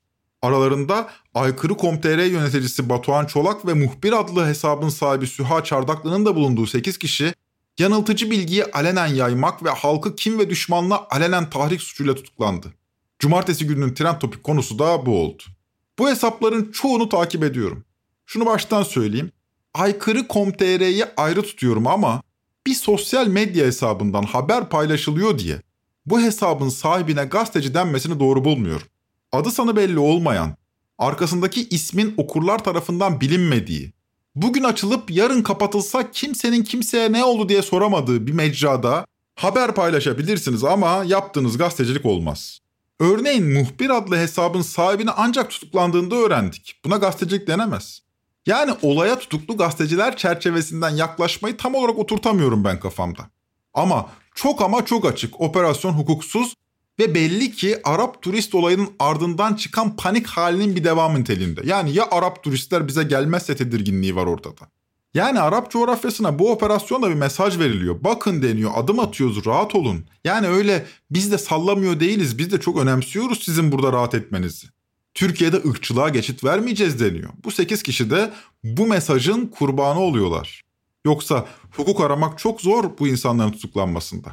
Aralarında 0.41 1.09
Aykırı.com.tr 1.33 2.25
yöneticisi 2.25 2.89
Batuhan 2.89 3.25
Çolak 3.25 3.65
ve 3.67 3.73
Muhbir 3.73 4.19
adlı 4.19 4.45
hesabın 4.45 4.89
sahibi 4.89 5.27
Süha 5.27 5.63
Çardaklı'nın 5.63 6.25
da 6.25 6.35
bulunduğu 6.35 6.67
8 6.67 6.97
kişi 6.97 7.33
yanıltıcı 7.79 8.31
bilgiyi 8.31 8.65
alenen 8.65 9.07
yaymak 9.07 9.63
ve 9.63 9.69
halkı 9.69 10.15
kim 10.15 10.39
ve 10.39 10.49
düşmanla 10.49 11.07
alenen 11.09 11.49
tahrik 11.49 11.81
suçuyla 11.81 12.15
tutuklandı. 12.15 12.73
Cumartesi 13.19 13.67
gününün 13.67 13.93
trend 13.93 14.19
topik 14.19 14.43
konusu 14.43 14.79
da 14.79 15.05
bu 15.05 15.21
oldu. 15.21 15.43
Bu 15.99 16.09
hesapların 16.09 16.71
çoğunu 16.71 17.09
takip 17.09 17.43
ediyorum. 17.43 17.85
Şunu 18.25 18.45
baştan 18.45 18.83
söyleyeyim. 18.83 19.31
Aykırı.com.tr'yi 19.73 21.05
ayrı 21.17 21.41
tutuyorum 21.41 21.87
ama 21.87 22.21
bir 22.69 22.73
sosyal 22.75 23.27
medya 23.27 23.65
hesabından 23.65 24.23
haber 24.23 24.69
paylaşılıyor 24.69 25.39
diye 25.39 25.61
bu 26.05 26.21
hesabın 26.21 26.69
sahibine 26.69 27.23
gazeteci 27.23 27.73
denmesini 27.73 28.19
doğru 28.19 28.45
bulmuyorum. 28.45 28.87
Adı 29.31 29.51
sanı 29.51 29.75
belli 29.75 29.99
olmayan, 29.99 30.55
arkasındaki 30.97 31.67
ismin 31.69 32.13
okurlar 32.17 32.63
tarafından 32.63 33.21
bilinmediği, 33.21 33.93
bugün 34.35 34.63
açılıp 34.63 35.11
yarın 35.11 35.41
kapatılsa 35.41 36.11
kimsenin 36.11 36.63
kimseye 36.63 37.11
ne 37.11 37.23
oldu 37.23 37.49
diye 37.49 37.61
soramadığı 37.61 38.27
bir 38.27 38.31
mecrada 38.31 39.05
haber 39.35 39.75
paylaşabilirsiniz 39.75 40.63
ama 40.63 41.03
yaptığınız 41.07 41.57
gazetecilik 41.57 42.05
olmaz. 42.05 42.59
Örneğin 42.99 43.53
Muhbir 43.53 43.89
adlı 43.89 44.17
hesabın 44.17 44.61
sahibini 44.61 45.11
ancak 45.11 45.49
tutuklandığında 45.49 46.15
öğrendik. 46.15 46.75
Buna 46.85 46.97
gazetecilik 46.97 47.47
denemez. 47.47 48.01
Yani 48.45 48.73
olaya 48.81 49.19
tutuklu 49.19 49.57
gazeteciler 49.57 50.17
çerçevesinden 50.17 50.89
yaklaşmayı 50.89 51.57
tam 51.57 51.75
olarak 51.75 51.99
oturtamıyorum 51.99 52.63
ben 52.63 52.79
kafamda. 52.79 53.29
Ama 53.73 54.09
çok 54.35 54.61
ama 54.61 54.85
çok 54.85 55.05
açık 55.05 55.41
operasyon 55.41 55.93
hukuksuz 55.93 56.53
ve 56.99 57.15
belli 57.15 57.51
ki 57.51 57.79
Arap 57.83 58.21
turist 58.21 58.55
olayının 58.55 58.89
ardından 58.99 59.53
çıkan 59.53 59.95
panik 59.95 60.27
halinin 60.27 60.75
bir 60.75 60.83
devamı 60.83 61.19
niteliğinde. 61.19 61.61
Yani 61.63 61.93
ya 61.93 62.07
Arap 62.11 62.43
turistler 62.43 62.87
bize 62.87 63.03
gelmezse 63.03 63.55
tedirginliği 63.55 64.15
var 64.15 64.25
ortada. 64.25 64.69
Yani 65.13 65.39
Arap 65.39 65.71
coğrafyasına 65.71 66.39
bu 66.39 66.51
operasyonla 66.51 67.09
bir 67.09 67.15
mesaj 67.15 67.59
veriliyor. 67.59 68.03
Bakın 68.03 68.41
deniyor, 68.41 68.71
adım 68.75 68.99
atıyoruz, 68.99 69.45
rahat 69.45 69.75
olun. 69.75 70.05
Yani 70.23 70.47
öyle 70.47 70.85
biz 71.11 71.31
de 71.31 71.37
sallamıyor 71.37 71.99
değiliz, 71.99 72.37
biz 72.37 72.51
de 72.51 72.59
çok 72.59 72.77
önemsiyoruz 72.77 73.43
sizin 73.43 73.71
burada 73.71 73.93
rahat 73.93 74.13
etmenizi. 74.13 74.67
Türkiye'de 75.13 75.57
ırkçılığa 75.69 76.09
geçit 76.09 76.43
vermeyeceğiz 76.43 76.99
deniyor. 76.99 77.29
Bu 77.43 77.51
8 77.51 77.83
kişi 77.83 78.09
de 78.09 78.33
bu 78.63 78.87
mesajın 78.87 79.45
kurbanı 79.47 79.99
oluyorlar. 79.99 80.63
Yoksa 81.05 81.45
hukuk 81.71 82.01
aramak 82.01 82.39
çok 82.39 82.61
zor 82.61 82.85
bu 82.99 83.07
insanların 83.07 83.51
tutuklanmasında. 83.51 84.29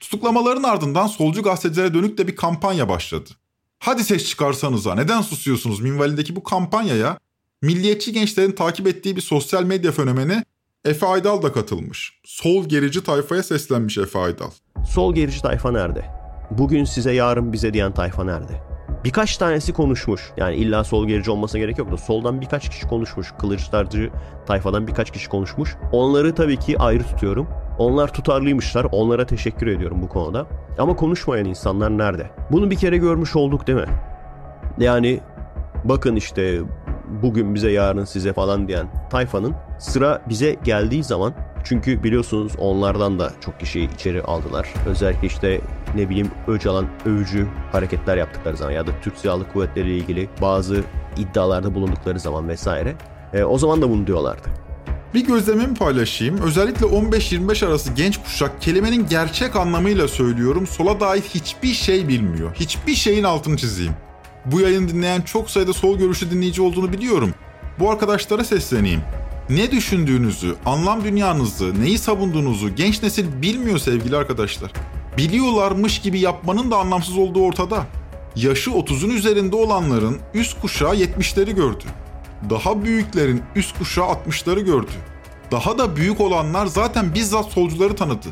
Tutuklamaların 0.00 0.62
ardından 0.62 1.06
solcu 1.06 1.42
gazetecilere 1.42 1.94
dönük 1.94 2.18
de 2.18 2.28
bir 2.28 2.36
kampanya 2.36 2.88
başladı. 2.88 3.30
Hadi 3.78 4.04
ses 4.04 4.28
çıkarsanıza 4.28 4.94
neden 4.94 5.22
susuyorsunuz 5.22 5.80
minvalindeki 5.80 6.36
bu 6.36 6.42
kampanyaya 6.42 7.18
milliyetçi 7.62 8.12
gençlerin 8.12 8.52
takip 8.52 8.86
ettiği 8.86 9.16
bir 9.16 9.20
sosyal 9.20 9.64
medya 9.64 9.92
fenomeni 9.92 10.44
Efe 10.84 11.06
Aydal 11.06 11.42
da 11.42 11.52
katılmış. 11.52 12.20
Sol 12.24 12.68
gerici 12.68 13.04
tayfaya 13.04 13.42
seslenmiş 13.42 13.98
Efe 13.98 14.18
Aydal. 14.18 14.50
Sol 14.90 15.14
gerici 15.14 15.42
tayfa 15.42 15.72
nerede? 15.72 16.04
Bugün 16.50 16.84
size 16.84 17.12
yarın 17.12 17.52
bize 17.52 17.74
diyen 17.74 17.94
tayfa 17.94 18.24
nerede? 18.24 18.77
Birkaç 19.04 19.36
tanesi 19.36 19.72
konuşmuş. 19.72 20.32
Yani 20.36 20.56
illa 20.56 20.84
sol 20.84 21.06
gerici 21.06 21.30
olmasına 21.30 21.60
gerek 21.60 21.78
yok 21.78 21.92
da 21.92 21.96
soldan 21.96 22.40
birkaç 22.40 22.68
kişi 22.68 22.88
konuşmuş. 22.88 23.32
Kılıçdarcı 23.38 24.10
tayfadan 24.46 24.86
birkaç 24.86 25.10
kişi 25.10 25.28
konuşmuş. 25.28 25.76
Onları 25.92 26.34
tabii 26.34 26.56
ki 26.56 26.78
ayrı 26.78 27.02
tutuyorum. 27.02 27.48
Onlar 27.78 28.12
tutarlıymışlar. 28.12 28.86
Onlara 28.92 29.26
teşekkür 29.26 29.66
ediyorum 29.66 30.02
bu 30.02 30.08
konuda. 30.08 30.46
Ama 30.78 30.96
konuşmayan 30.96 31.44
insanlar 31.44 31.98
nerede? 31.98 32.30
Bunu 32.50 32.70
bir 32.70 32.76
kere 32.76 32.96
görmüş 32.96 33.36
olduk 33.36 33.66
değil 33.66 33.78
mi? 33.78 33.88
Yani 34.78 35.20
bakın 35.84 36.16
işte 36.16 36.60
bugün 37.22 37.54
bize 37.54 37.70
yarın 37.70 38.04
size 38.04 38.32
falan 38.32 38.68
diyen 38.68 38.86
tayfanın 39.10 39.54
sıra 39.78 40.22
bize 40.28 40.56
geldiği 40.64 41.04
zaman 41.04 41.34
çünkü 41.68 42.02
biliyorsunuz 42.02 42.52
onlardan 42.58 43.18
da 43.18 43.32
çok 43.40 43.60
kişi 43.60 43.80
içeri 43.80 44.22
aldılar. 44.22 44.68
Özellikle 44.86 45.26
işte 45.26 45.60
ne 45.94 46.08
bileyim 46.08 46.30
Öcalan 46.46 46.86
övücü 47.06 47.46
hareketler 47.72 48.16
yaptıkları 48.16 48.56
zaman 48.56 48.72
ya 48.72 48.86
da 48.86 48.90
Türk 49.02 49.16
Silahlı 49.16 49.52
Kuvvetleri 49.52 49.88
ile 49.88 49.96
ilgili 49.96 50.28
bazı 50.40 50.84
iddialarda 51.16 51.74
bulundukları 51.74 52.20
zaman 52.20 52.48
vesaire. 52.48 52.96
E, 53.34 53.42
o 53.42 53.58
zaman 53.58 53.82
da 53.82 53.90
bunu 53.90 54.06
diyorlardı. 54.06 54.48
Bir 55.14 55.26
gözlemimi 55.26 55.74
paylaşayım. 55.74 56.38
Özellikle 56.42 56.86
15-25 56.86 57.66
arası 57.66 57.92
genç 57.92 58.22
kuşak 58.22 58.62
kelimenin 58.62 59.06
gerçek 59.06 59.56
anlamıyla 59.56 60.08
söylüyorum. 60.08 60.66
Sola 60.66 61.00
dair 61.00 61.20
hiçbir 61.22 61.72
şey 61.72 62.08
bilmiyor. 62.08 62.54
Hiçbir 62.54 62.94
şeyin 62.94 63.24
altını 63.24 63.56
çizeyim. 63.56 63.92
Bu 64.44 64.60
yayını 64.60 64.88
dinleyen 64.88 65.20
çok 65.20 65.50
sayıda 65.50 65.72
sol 65.72 65.98
görüşlü 65.98 66.30
dinleyici 66.30 66.62
olduğunu 66.62 66.92
biliyorum. 66.92 67.34
Bu 67.78 67.90
arkadaşlara 67.90 68.44
sesleneyim. 68.44 69.00
Ne 69.50 69.70
düşündüğünüzü, 69.70 70.56
anlam 70.66 71.04
dünyanızı, 71.04 71.80
neyi 71.80 71.98
savunduğunuzu 71.98 72.74
genç 72.74 73.02
nesil 73.02 73.42
bilmiyor 73.42 73.78
sevgili 73.78 74.16
arkadaşlar. 74.16 74.72
Biliyorlarmış 75.16 75.98
gibi 75.98 76.20
yapmanın 76.20 76.70
da 76.70 76.76
anlamsız 76.76 77.18
olduğu 77.18 77.44
ortada. 77.44 77.86
Yaşı 78.36 78.70
30'un 78.70 79.10
üzerinde 79.10 79.56
olanların 79.56 80.18
üst 80.34 80.60
kuşağı 80.60 80.94
70'leri 80.94 81.54
gördü. 81.54 81.84
Daha 82.50 82.84
büyüklerin 82.84 83.42
üst 83.56 83.78
kuşağı 83.78 84.06
60'ları 84.06 84.60
gördü. 84.60 84.92
Daha 85.50 85.78
da 85.78 85.96
büyük 85.96 86.20
olanlar 86.20 86.66
zaten 86.66 87.14
bizzat 87.14 87.46
solcuları 87.52 87.96
tanıdı. 87.96 88.28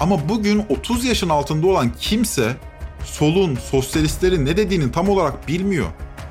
Ama 0.00 0.28
bugün 0.28 0.64
30 0.68 1.04
yaşın 1.04 1.28
altında 1.28 1.66
olan 1.66 1.92
kimse 2.00 2.56
solun, 3.04 3.58
sosyalistlerin 3.70 4.46
ne 4.46 4.56
dediğini 4.56 4.92
tam 4.92 5.08
olarak 5.08 5.48
bilmiyor. 5.48 5.86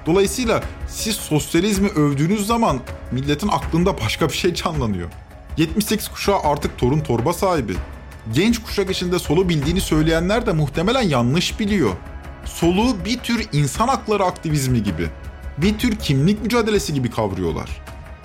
Dolayısıyla 0.05 0.63
siz 0.87 1.15
sosyalizmi 1.15 1.87
övdüğünüz 1.89 2.47
zaman 2.47 2.79
milletin 3.11 3.47
aklında 3.47 4.01
başka 4.01 4.27
bir 4.27 4.33
şey 4.33 4.53
canlanıyor. 4.53 5.09
78 5.57 6.07
kuşağı 6.07 6.39
artık 6.39 6.77
torun 6.77 6.99
torba 6.99 7.33
sahibi. 7.33 7.73
Genç 8.33 8.63
kuşak 8.63 8.91
içinde 8.91 9.19
solu 9.19 9.49
bildiğini 9.49 9.81
söyleyenler 9.81 10.45
de 10.45 10.51
muhtemelen 10.51 11.01
yanlış 11.01 11.59
biliyor. 11.59 11.91
Solu 12.45 13.05
bir 13.05 13.19
tür 13.19 13.47
insan 13.53 13.87
hakları 13.87 14.23
aktivizmi 14.23 14.83
gibi, 14.83 15.07
bir 15.57 15.77
tür 15.77 15.95
kimlik 15.95 16.41
mücadelesi 16.41 16.93
gibi 16.93 17.11
kavruyorlar. 17.11 17.69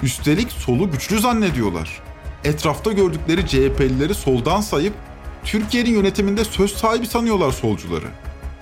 Üstelik 0.03 0.53
solu 0.53 0.91
güçlü 0.91 1.21
zannediyorlar. 1.21 2.03
Etrafta 2.45 2.93
gördükleri 2.93 3.47
CHP'lileri 3.47 4.15
soldan 4.15 4.61
sayıp 4.61 4.95
Türkiye'nin 5.45 5.91
yönetiminde 5.91 6.45
söz 6.45 6.73
sahibi 6.73 7.07
sanıyorlar 7.07 7.53
solcuları. 7.53 8.07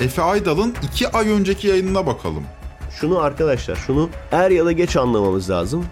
Efe 0.01 0.23
Aydal'ın 0.23 0.75
iki 0.83 1.09
ay 1.09 1.29
önceki 1.29 1.69
yayınına 1.69 2.07
bakalım. 2.07 2.45
Şunu 3.01 3.19
arkadaşlar 3.19 3.77
şunu 3.77 4.11
er 4.33 4.51
ya 4.51 4.65
da 4.65 4.73
geç 4.73 4.97
anlamamız 4.97 5.51
lazım. 5.51 5.85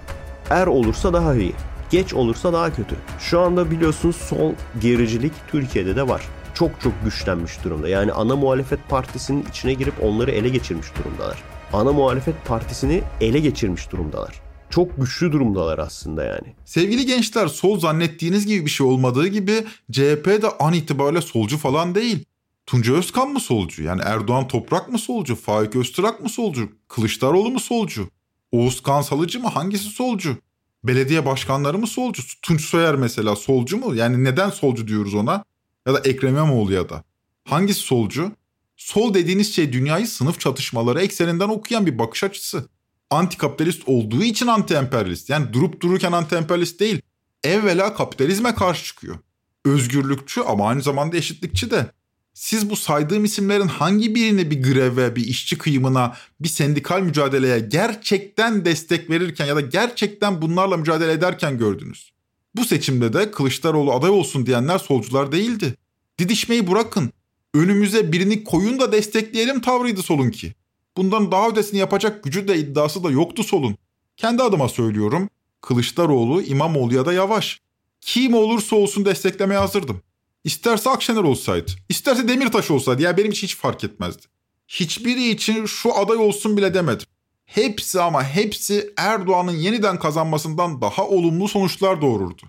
Er 0.50 0.66
olursa 0.66 1.12
daha 1.12 1.34
iyi. 1.34 1.52
Geç 1.90 2.14
olursa 2.14 2.52
daha 2.52 2.74
kötü. 2.74 2.96
Şu 3.20 3.40
anda 3.40 3.70
biliyorsunuz 3.70 4.16
sol 4.16 4.52
gericilik 4.80 5.32
Türkiye'de 5.48 5.96
de 5.96 6.08
var. 6.08 6.22
Çok 6.54 6.80
çok 6.80 6.92
güçlenmiş 7.04 7.64
durumda. 7.64 7.88
Yani 7.88 8.12
ana 8.12 8.36
muhalefet 8.36 8.88
partisinin 8.88 9.46
içine 9.50 9.74
girip 9.74 9.94
onları 10.02 10.30
ele 10.30 10.48
geçirmiş 10.48 10.86
durumdalar. 10.98 11.42
Ana 11.72 11.92
muhalefet 11.92 12.34
partisini 12.46 13.02
ele 13.20 13.40
geçirmiş 13.40 13.92
durumdalar. 13.92 14.34
Çok 14.70 14.96
güçlü 14.96 15.32
durumdalar 15.32 15.78
aslında 15.78 16.24
yani. 16.24 16.54
Sevgili 16.64 17.06
gençler 17.06 17.46
sol 17.46 17.78
zannettiğiniz 17.80 18.46
gibi 18.46 18.64
bir 18.64 18.70
şey 18.70 18.86
olmadığı 18.86 19.26
gibi 19.26 19.64
CHP 19.92 20.26
de 20.26 20.48
an 20.58 20.72
itibariyle 20.72 21.20
solcu 21.20 21.58
falan 21.58 21.94
değil. 21.94 22.24
Tunca 22.66 22.94
Özkan 22.94 23.28
mı 23.28 23.40
solcu? 23.40 23.82
Yani 23.82 24.02
Erdoğan 24.04 24.48
Toprak 24.48 24.92
mı 24.92 24.98
solcu? 24.98 25.36
Faik 25.36 25.76
Öztürk 25.76 26.20
mı 26.20 26.28
solcu? 26.28 26.68
Kılıçdaroğlu 26.88 27.50
mu 27.50 27.60
solcu? 27.60 28.10
Oğuz 28.52 28.82
Kansalıcı 28.82 29.40
mı? 29.40 29.48
Hangisi 29.48 29.84
solcu? 29.84 30.36
Belediye 30.84 31.26
başkanları 31.26 31.78
mı 31.78 31.86
solcu? 31.86 32.22
Tunç 32.42 32.60
Soyer 32.60 32.94
mesela 32.94 33.36
solcu 33.36 33.76
mu? 33.76 33.94
Yani 33.94 34.24
neden 34.24 34.50
solcu 34.50 34.88
diyoruz 34.88 35.14
ona? 35.14 35.44
Ya 35.86 35.94
da 35.94 35.98
Ekrem 35.98 36.30
İmamoğlu 36.34 36.72
ya 36.72 36.88
da. 36.88 37.04
Hangisi 37.44 37.80
solcu? 37.80 38.32
Sol 38.76 39.14
dediğiniz 39.14 39.54
şey 39.54 39.72
dünyayı 39.72 40.06
sınıf 40.06 40.40
çatışmaları 40.40 41.00
ekseninden 41.02 41.48
okuyan 41.48 41.86
bir 41.86 41.98
bakış 41.98 42.24
açısı. 42.24 42.68
Antikapitalist 43.10 43.82
olduğu 43.86 44.22
için 44.22 44.46
anti-emperyalist. 44.46 45.32
Yani 45.32 45.52
durup 45.52 45.80
dururken 45.80 46.12
anti-emperyalist 46.12 46.80
değil. 46.80 47.02
Evvela 47.44 47.94
kapitalizme 47.94 48.54
karşı 48.54 48.84
çıkıyor. 48.84 49.18
Özgürlükçü 49.64 50.40
ama 50.40 50.68
aynı 50.68 50.82
zamanda 50.82 51.16
eşitlikçi 51.16 51.70
de. 51.70 51.90
Siz 52.36 52.70
bu 52.70 52.76
saydığım 52.76 53.24
isimlerin 53.24 53.66
hangi 53.66 54.14
birini 54.14 54.50
bir 54.50 54.62
greve, 54.62 55.16
bir 55.16 55.26
işçi 55.26 55.58
kıyımına, 55.58 56.16
bir 56.40 56.48
sendikal 56.48 57.00
mücadeleye 57.00 57.58
gerçekten 57.58 58.64
destek 58.64 59.10
verirken 59.10 59.46
ya 59.46 59.56
da 59.56 59.60
gerçekten 59.60 60.42
bunlarla 60.42 60.76
mücadele 60.76 61.12
ederken 61.12 61.58
gördünüz? 61.58 62.12
Bu 62.56 62.64
seçimde 62.64 63.12
de 63.12 63.30
Kılıçdaroğlu 63.30 63.92
aday 63.92 64.10
olsun 64.10 64.46
diyenler 64.46 64.78
solcular 64.78 65.32
değildi. 65.32 65.74
Didişmeyi 66.18 66.70
bırakın. 66.70 67.12
Önümüze 67.54 68.12
birini 68.12 68.44
koyun 68.44 68.80
da 68.80 68.92
destekleyelim 68.92 69.60
tavrıydı 69.60 70.02
solun 70.02 70.30
ki. 70.30 70.54
Bundan 70.96 71.32
daha 71.32 71.48
ötesini 71.48 71.80
yapacak 71.80 72.24
gücü 72.24 72.48
de 72.48 72.58
iddiası 72.58 73.04
da 73.04 73.10
yoktu 73.10 73.44
solun. 73.44 73.76
Kendi 74.16 74.42
adıma 74.42 74.68
söylüyorum. 74.68 75.28
Kılıçdaroğlu, 75.60 76.42
İmamoğlu 76.42 76.94
ya 76.94 77.06
da 77.06 77.12
Yavaş. 77.12 77.60
Kim 78.00 78.34
olursa 78.34 78.76
olsun 78.76 79.04
desteklemeye 79.04 79.60
hazırdım. 79.60 80.02
İsterse 80.46 80.90
Akşener 80.90 81.22
olsaydı, 81.22 81.72
isterse 81.88 82.28
Demirtaş 82.28 82.70
olsaydı 82.70 83.02
ya 83.02 83.16
benim 83.16 83.30
için 83.30 83.46
hiç 83.46 83.56
fark 83.56 83.84
etmezdi. 83.84 84.22
Hiçbiri 84.68 85.30
için 85.30 85.66
şu 85.66 85.96
aday 85.98 86.16
olsun 86.16 86.56
bile 86.56 86.74
demedim. 86.74 87.06
Hepsi 87.44 88.00
ama 88.00 88.24
hepsi 88.24 88.92
Erdoğan'ın 88.96 89.52
yeniden 89.56 89.98
kazanmasından 89.98 90.80
daha 90.80 91.08
olumlu 91.08 91.48
sonuçlar 91.48 92.02
doğururdu. 92.02 92.42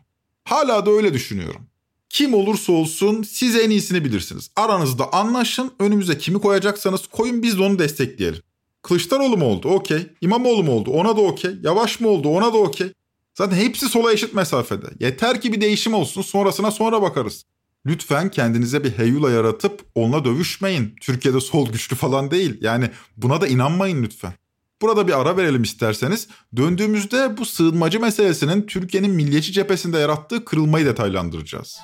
Hala 0.43 0.86
da 0.86 0.91
öyle 0.91 1.13
düşünüyorum. 1.13 1.62
Kim 2.10 2.33
olursa 2.33 2.73
olsun 2.73 3.23
siz 3.23 3.55
en 3.55 3.69
iyisini 3.69 4.05
bilirsiniz. 4.05 4.51
Aranızda 4.55 5.13
anlaşın, 5.13 5.71
önümüze 5.79 6.17
kimi 6.17 6.41
koyacaksanız 6.41 7.07
koyun 7.07 7.43
biz 7.43 7.57
de 7.57 7.63
onu 7.63 7.79
destekleyelim. 7.79 8.41
Kılıçdaroğlu 8.81 9.38
mu 9.38 9.45
oldu? 9.45 9.69
Okey. 9.69 10.07
İmamoğlu 10.21 10.63
mu 10.63 10.71
oldu? 10.71 10.91
Ona 10.91 11.17
da 11.17 11.21
okey. 11.21 11.51
Yavaş 11.63 11.99
mı 11.99 12.07
oldu? 12.07 12.29
Ona 12.29 12.53
da 12.53 12.57
okey. 12.57 12.91
Zaten 13.36 13.55
hepsi 13.57 13.89
sola 13.89 14.13
eşit 14.13 14.33
mesafede. 14.33 14.86
Yeter 14.99 15.41
ki 15.41 15.53
bir 15.53 15.62
değişim 15.62 15.93
olsun 15.93 16.21
sonrasına 16.21 16.71
sonra 16.71 17.01
bakarız. 17.01 17.45
Lütfen 17.88 18.30
kendinize 18.32 18.84
bir 18.84 18.97
heyula 18.97 19.32
yaratıp 19.32 19.82
onunla 19.95 20.26
dövüşmeyin. 20.26 20.95
Türkiye'de 21.02 21.39
sol 21.39 21.71
güçlü 21.71 21.95
falan 21.95 22.32
değil. 22.32 22.58
Yani 22.62 22.89
buna 23.17 23.41
da 23.41 23.47
inanmayın 23.47 24.04
lütfen. 24.04 24.34
Burada 24.82 25.08
bir 25.08 25.21
ara 25.21 25.38
verelim 25.38 25.63
isterseniz. 25.63 26.28
Döndüğümüzde 26.56 27.38
bu 27.38 27.45
sığınmacı 27.45 28.00
meselesinin 28.00 28.62
Türkiye'nin 28.62 29.12
milliyetçi 29.12 29.52
cephesinde 29.52 29.97
yarattığı 29.97 30.45
kırılmayı 30.45 30.86
detaylandıracağız. 30.86 31.78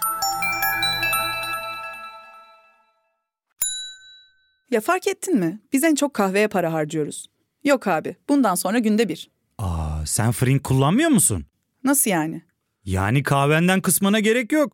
Ya 4.71 4.81
fark 4.81 5.07
ettin 5.07 5.39
mi? 5.39 5.61
Biz 5.73 5.83
en 5.83 5.95
çok 5.95 6.13
kahveye 6.13 6.47
para 6.47 6.73
harcıyoruz. 6.73 7.27
Yok 7.63 7.87
abi, 7.87 8.15
bundan 8.29 8.55
sonra 8.55 8.79
günde 8.79 9.09
bir. 9.09 9.29
Aa, 9.57 10.05
sen 10.05 10.31
Frink 10.31 10.63
kullanmıyor 10.63 11.09
musun? 11.09 11.45
Nasıl 11.83 12.11
yani? 12.11 12.41
Yani 12.85 13.23
kahvenden 13.23 13.81
kısmına 13.81 14.19
gerek 14.19 14.51
yok. 14.51 14.73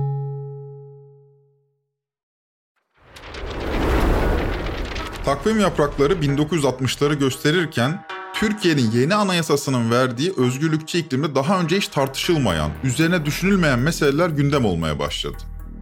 Takvim 5.25 5.59
yaprakları 5.59 6.13
1960'ları 6.13 7.13
gösterirken 7.13 8.05
Türkiye'nin 8.33 8.91
yeni 8.91 9.15
anayasasının 9.15 9.91
verdiği 9.91 10.33
özgürlükçü 10.37 10.97
iklimde 10.97 11.35
daha 11.35 11.61
önce 11.61 11.77
hiç 11.77 11.87
tartışılmayan, 11.87 12.71
üzerine 12.83 13.25
düşünülmeyen 13.25 13.79
meseleler 13.79 14.29
gündem 14.29 14.65
olmaya 14.65 14.99
başladı. 14.99 15.37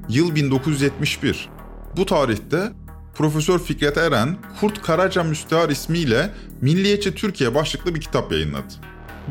Yıl 0.10 0.36
1971. 0.36 1.50
Bu 1.98 2.06
tarihte 2.06 2.72
Profesör 3.16 3.60
Fikret 3.60 3.98
Eren, 3.98 4.38
Kurt 4.60 4.82
Karaca 4.82 5.24
Müstehar 5.24 5.70
ismiyle 5.70 6.34
Milliyetçi 6.62 7.16
Türkiye 7.16 7.56
başlıklı 7.56 7.96
bir 7.96 8.02
kitap 8.02 8.32
yayınladı. 8.32 8.74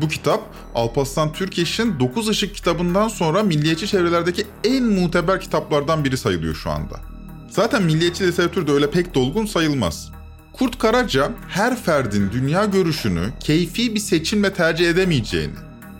Bu 0.01 0.07
kitap 0.07 0.41
Alparslan 0.75 1.33
Türkeş'in 1.33 1.99
9 1.99 2.29
Işık 2.29 2.55
kitabından 2.55 3.07
sonra 3.07 3.43
milliyetçi 3.43 3.87
çevrelerdeki 3.87 4.45
en 4.63 4.83
muteber 4.83 5.41
kitaplardan 5.41 6.05
biri 6.05 6.17
sayılıyor 6.17 6.55
şu 6.55 6.69
anda. 6.69 7.08
Zaten 7.49 7.83
milliyetçi 7.83 8.27
literatür 8.27 8.67
de 8.67 8.71
öyle 8.71 8.91
pek 8.91 9.15
dolgun 9.15 9.45
sayılmaz. 9.45 10.11
Kurt 10.53 10.79
Karaca 10.79 11.31
her 11.47 11.81
ferdin 11.81 12.31
dünya 12.31 12.65
görüşünü 12.65 13.29
keyfi 13.39 13.95
bir 13.95 13.99
seçimle 13.99 14.53
tercih 14.53 14.89
edemeyeceğini, 14.89 15.53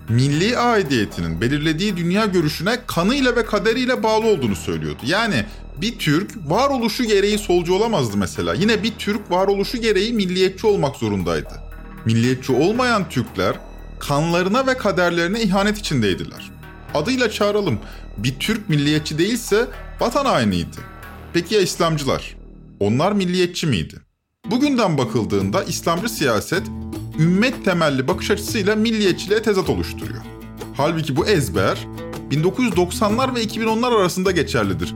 milli 0.09 0.57
aidiyetinin 0.57 1.41
belirlediği 1.41 1.97
dünya 1.97 2.25
görüşüne 2.25 2.79
kanıyla 2.87 3.35
ve 3.35 3.45
kaderiyle 3.45 4.03
bağlı 4.03 4.25
olduğunu 4.25 4.55
söylüyordu. 4.55 5.01
Yani 5.05 5.45
bir 5.81 5.99
Türk 5.99 6.31
varoluşu 6.45 7.03
gereği 7.03 7.37
solcu 7.37 7.73
olamazdı 7.73 8.17
mesela. 8.17 8.53
Yine 8.53 8.83
bir 8.83 8.91
Türk 8.91 9.31
varoluşu 9.31 9.77
gereği 9.77 10.13
milliyetçi 10.13 10.67
olmak 10.67 10.95
zorundaydı. 10.95 11.53
Milliyetçi 12.05 12.53
olmayan 12.53 13.09
Türkler 13.09 13.55
kanlarına 13.99 14.67
ve 14.67 14.77
kaderlerine 14.77 15.41
ihanet 15.41 15.77
içindeydiler. 15.77 16.51
Adıyla 16.93 17.31
çağıralım. 17.31 17.79
Bir 18.17 18.39
Türk 18.39 18.69
milliyetçi 18.69 19.17
değilse 19.17 19.67
vatan 19.99 20.25
hainiydi. 20.25 20.77
Peki 21.33 21.55
ya 21.55 21.61
İslamcılar? 21.61 22.35
Onlar 22.79 23.11
milliyetçi 23.11 23.67
miydi? 23.67 23.95
Bugünden 24.51 24.97
bakıldığında 24.97 25.63
İslamcı 25.63 26.09
siyaset 26.09 26.63
ümmet 27.19 27.65
temelli 27.65 28.07
bakış 28.07 28.31
açısıyla 28.31 28.75
milliyetçiliğe 28.75 29.41
tezat 29.41 29.69
oluşturuyor. 29.69 30.21
Halbuki 30.77 31.15
bu 31.15 31.27
ezber 31.27 31.87
1990'lar 32.31 33.35
ve 33.35 33.43
2010'lar 33.43 33.99
arasında 33.99 34.31
geçerlidir. 34.31 34.95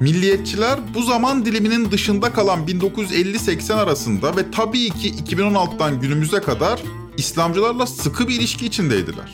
Milliyetçiler 0.00 0.78
bu 0.94 1.02
zaman 1.02 1.44
diliminin 1.44 1.90
dışında 1.90 2.32
kalan 2.32 2.66
1950-80 2.66 3.74
arasında 3.74 4.36
ve 4.36 4.50
tabii 4.50 4.90
ki 4.90 5.10
2016'dan 5.10 6.00
günümüze 6.00 6.40
kadar 6.40 6.82
İslamcılarla 7.16 7.86
sıkı 7.86 8.28
bir 8.28 8.34
ilişki 8.34 8.66
içindeydiler. 8.66 9.32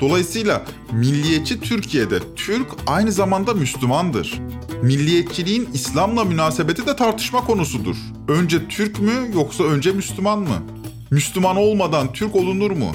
Dolayısıyla 0.00 0.64
milliyetçi 0.92 1.60
Türkiye'de 1.60 2.18
Türk 2.36 2.66
aynı 2.86 3.12
zamanda 3.12 3.54
Müslümandır. 3.54 4.40
Milliyetçiliğin 4.82 5.68
İslam'la 5.74 6.24
münasebeti 6.24 6.86
de 6.86 6.96
tartışma 6.96 7.44
konusudur. 7.44 7.96
Önce 8.28 8.68
Türk 8.68 9.00
mü 9.00 9.30
yoksa 9.34 9.64
önce 9.64 9.92
Müslüman 9.92 10.38
mı? 10.38 10.62
Müslüman 11.10 11.56
olmadan 11.56 12.12
Türk 12.12 12.36
olunur 12.36 12.70
mu? 12.70 12.92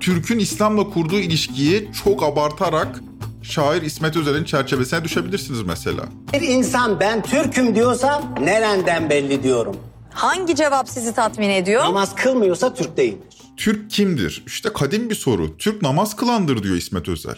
Türk'ün 0.00 0.38
İslam'la 0.38 0.90
kurduğu 0.90 1.18
ilişkiyi 1.18 1.90
çok 2.04 2.22
abartarak 2.22 3.00
şair 3.42 3.82
İsmet 3.82 4.16
Özel'in 4.16 4.44
çerçevesine 4.44 5.04
düşebilirsiniz 5.04 5.62
mesela. 5.62 6.04
Bir 6.32 6.40
insan 6.40 7.00
ben 7.00 7.22
Türk'üm 7.22 7.74
diyorsa 7.74 8.22
nereden 8.40 9.10
belli 9.10 9.42
diyorum. 9.42 9.76
Hangi 10.10 10.56
cevap 10.56 10.88
sizi 10.88 11.14
tatmin 11.14 11.50
ediyor? 11.50 11.84
Namaz 11.84 12.14
kılmıyorsa 12.14 12.74
Türk 12.74 12.96
değildir. 12.96 13.38
Türk 13.56 13.90
kimdir? 13.90 14.42
İşte 14.46 14.72
kadim 14.72 15.10
bir 15.10 15.14
soru. 15.14 15.56
Türk 15.56 15.82
namaz 15.82 16.16
kılandır 16.16 16.62
diyor 16.62 16.76
İsmet 16.76 17.08
Özel. 17.08 17.36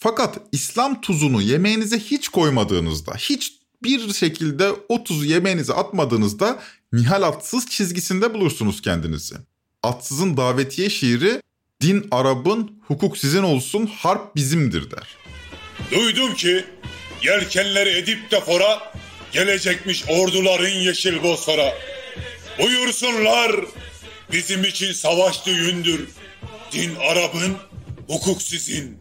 Fakat 0.00 0.38
İslam 0.52 1.00
tuzunu 1.00 1.42
yemeğinize 1.42 1.98
hiç 1.98 2.28
koymadığınızda, 2.28 3.14
hiç 3.14 3.52
bir 3.82 4.12
şekilde 4.12 4.70
o 4.88 5.04
tuzu 5.04 5.24
yemeğinize 5.24 5.72
atmadığınızda 5.74 6.58
Nihal 6.92 7.22
Atsız 7.22 7.66
çizgisinde 7.66 8.34
bulursunuz 8.34 8.82
kendinizi. 8.82 9.34
Atsız'ın 9.82 10.36
davetiye 10.36 10.90
şiiri 10.90 11.42
din 11.80 12.08
Arap'ın, 12.10 12.82
hukuk 12.86 13.18
sizin 13.18 13.42
olsun, 13.42 13.86
harp 13.86 14.36
bizimdir 14.36 14.90
der. 14.90 15.16
Duydum 15.90 16.34
ki 16.34 16.64
yelkenleri 17.22 17.90
edip 17.90 18.30
de 18.30 18.40
fora 18.40 18.92
gelecekmiş 19.32 20.04
orduların 20.08 20.68
yeşil 20.68 21.22
bosfora. 21.22 21.74
Buyursunlar 22.58 23.52
bizim 24.32 24.64
için 24.64 24.92
savaş 24.92 25.46
düğündür. 25.46 26.08
Din 26.72 26.94
Arap'ın, 26.94 27.56
hukuk 28.06 28.42
sizin, 28.42 28.98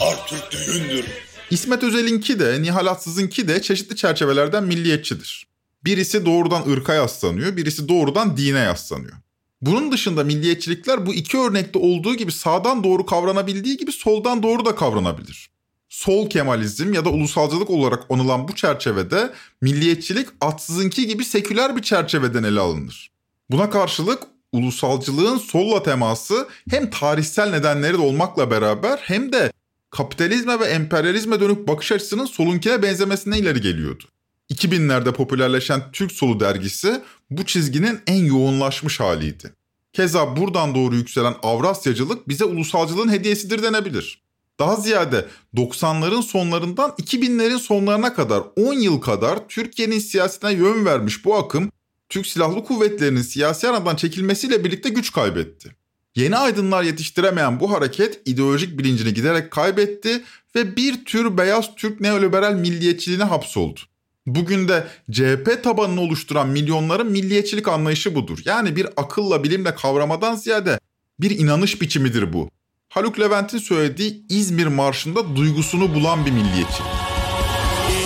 harp 0.00 0.50
düğündür. 0.52 1.04
İsmet 1.50 1.82
Özel'inki 1.82 2.38
de 2.38 2.62
Nihal 2.62 2.86
Atsız'ınki 2.86 3.48
de 3.48 3.62
çeşitli 3.62 3.96
çerçevelerden 3.96 4.64
milliyetçidir. 4.64 5.46
Birisi 5.84 6.26
doğrudan 6.26 6.70
ırka 6.70 6.94
yaslanıyor, 6.94 7.56
birisi 7.56 7.88
doğrudan 7.88 8.36
dine 8.36 8.58
yaslanıyor. 8.58 9.16
Bunun 9.62 9.92
dışında 9.92 10.24
milliyetçilikler 10.24 11.06
bu 11.06 11.14
iki 11.14 11.38
örnekte 11.38 11.78
olduğu 11.78 12.14
gibi 12.14 12.32
sağdan 12.32 12.84
doğru 12.84 13.06
kavranabildiği 13.06 13.76
gibi 13.76 13.92
soldan 13.92 14.42
doğru 14.42 14.64
da 14.64 14.74
kavranabilir. 14.74 15.50
Sol 15.88 16.30
Kemalizm 16.30 16.92
ya 16.92 17.04
da 17.04 17.10
ulusalcılık 17.10 17.70
olarak 17.70 18.04
anılan 18.10 18.48
bu 18.48 18.54
çerçevede 18.54 19.32
milliyetçilik 19.60 20.28
atsızınki 20.40 21.06
gibi 21.06 21.24
seküler 21.24 21.76
bir 21.76 21.82
çerçeveden 21.82 22.42
ele 22.42 22.60
alınır. 22.60 23.10
Buna 23.50 23.70
karşılık 23.70 24.22
ulusalcılığın 24.52 25.38
solla 25.38 25.82
teması 25.82 26.48
hem 26.70 26.90
tarihsel 26.90 27.50
nedenleri 27.50 27.92
de 27.92 28.02
olmakla 28.02 28.50
beraber 28.50 28.98
hem 29.02 29.32
de 29.32 29.52
kapitalizme 29.90 30.60
ve 30.60 30.64
emperyalizme 30.64 31.40
dönük 31.40 31.68
bakış 31.68 31.92
açısının 31.92 32.24
solunkine 32.24 32.82
benzemesine 32.82 33.38
ileri 33.38 33.60
geliyordu. 33.60 34.04
2000'lerde 34.50 35.12
popülerleşen 35.12 35.82
Türk 35.92 36.12
Solu 36.12 36.40
dergisi 36.40 37.02
bu 37.30 37.46
çizginin 37.46 38.00
en 38.06 38.24
yoğunlaşmış 38.24 39.00
haliydi. 39.00 39.52
Keza 39.92 40.36
buradan 40.36 40.74
doğru 40.74 40.96
yükselen 40.96 41.34
Avrasyacılık 41.42 42.28
bize 42.28 42.44
ulusalcılığın 42.44 43.12
hediyesidir 43.12 43.62
denebilir. 43.62 44.22
Daha 44.58 44.76
ziyade 44.76 45.26
90'ların 45.54 46.22
sonlarından 46.22 46.90
2000'lerin 46.90 47.58
sonlarına 47.58 48.14
kadar 48.14 48.42
10 48.56 48.74
yıl 48.74 49.00
kadar 49.00 49.48
Türkiye'nin 49.48 49.98
siyasetine 49.98 50.52
yön 50.52 50.84
vermiş 50.84 51.24
bu 51.24 51.36
akım 51.36 51.72
Türk 52.08 52.26
Silahlı 52.26 52.64
Kuvvetleri'nin 52.64 53.22
siyasi 53.22 53.68
aradan 53.68 53.96
çekilmesiyle 53.96 54.64
birlikte 54.64 54.88
güç 54.88 55.12
kaybetti. 55.12 55.79
Yeni 56.16 56.36
aydınlar 56.36 56.82
yetiştiremeyen 56.82 57.60
bu 57.60 57.72
hareket 57.72 58.20
ideolojik 58.28 58.78
bilincini 58.78 59.14
giderek 59.14 59.50
kaybetti 59.50 60.22
ve 60.54 60.76
bir 60.76 61.04
tür 61.04 61.38
beyaz 61.38 61.74
Türk 61.74 62.00
neoliberal 62.00 62.54
milliyetçiliğine 62.54 63.24
hapsoldu. 63.24 63.80
Bugün 64.26 64.68
de 64.68 64.86
CHP 65.10 65.64
tabanını 65.64 66.00
oluşturan 66.00 66.48
milyonların 66.48 67.10
milliyetçilik 67.10 67.68
anlayışı 67.68 68.14
budur. 68.14 68.38
Yani 68.44 68.76
bir 68.76 68.86
akılla 68.96 69.44
bilimle 69.44 69.74
kavramadan 69.74 70.34
ziyade 70.34 70.80
bir 71.20 71.38
inanış 71.38 71.82
biçimidir 71.82 72.32
bu. 72.32 72.50
Haluk 72.88 73.20
Levent'in 73.20 73.58
söylediği 73.58 74.22
İzmir 74.28 74.66
Marşı'nda 74.66 75.36
duygusunu 75.36 75.94
bulan 75.94 76.26
bir 76.26 76.30
milliyetçilik. 76.30 76.90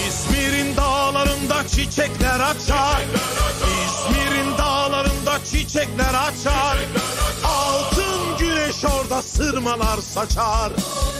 İzmir'in 0.08 0.76
dağlarında 0.76 1.68
çiçekler 1.68 2.40
açar. 2.40 3.02
İzmir'in 3.84 4.58
dağlarında 4.58 5.38
çiçekler 5.44 6.14
açar. 6.14 6.78
Altın 6.78 7.03
güneş 8.84 8.94
orada 8.94 9.22
sırmalar 9.22 9.98
saçar. 9.98 10.72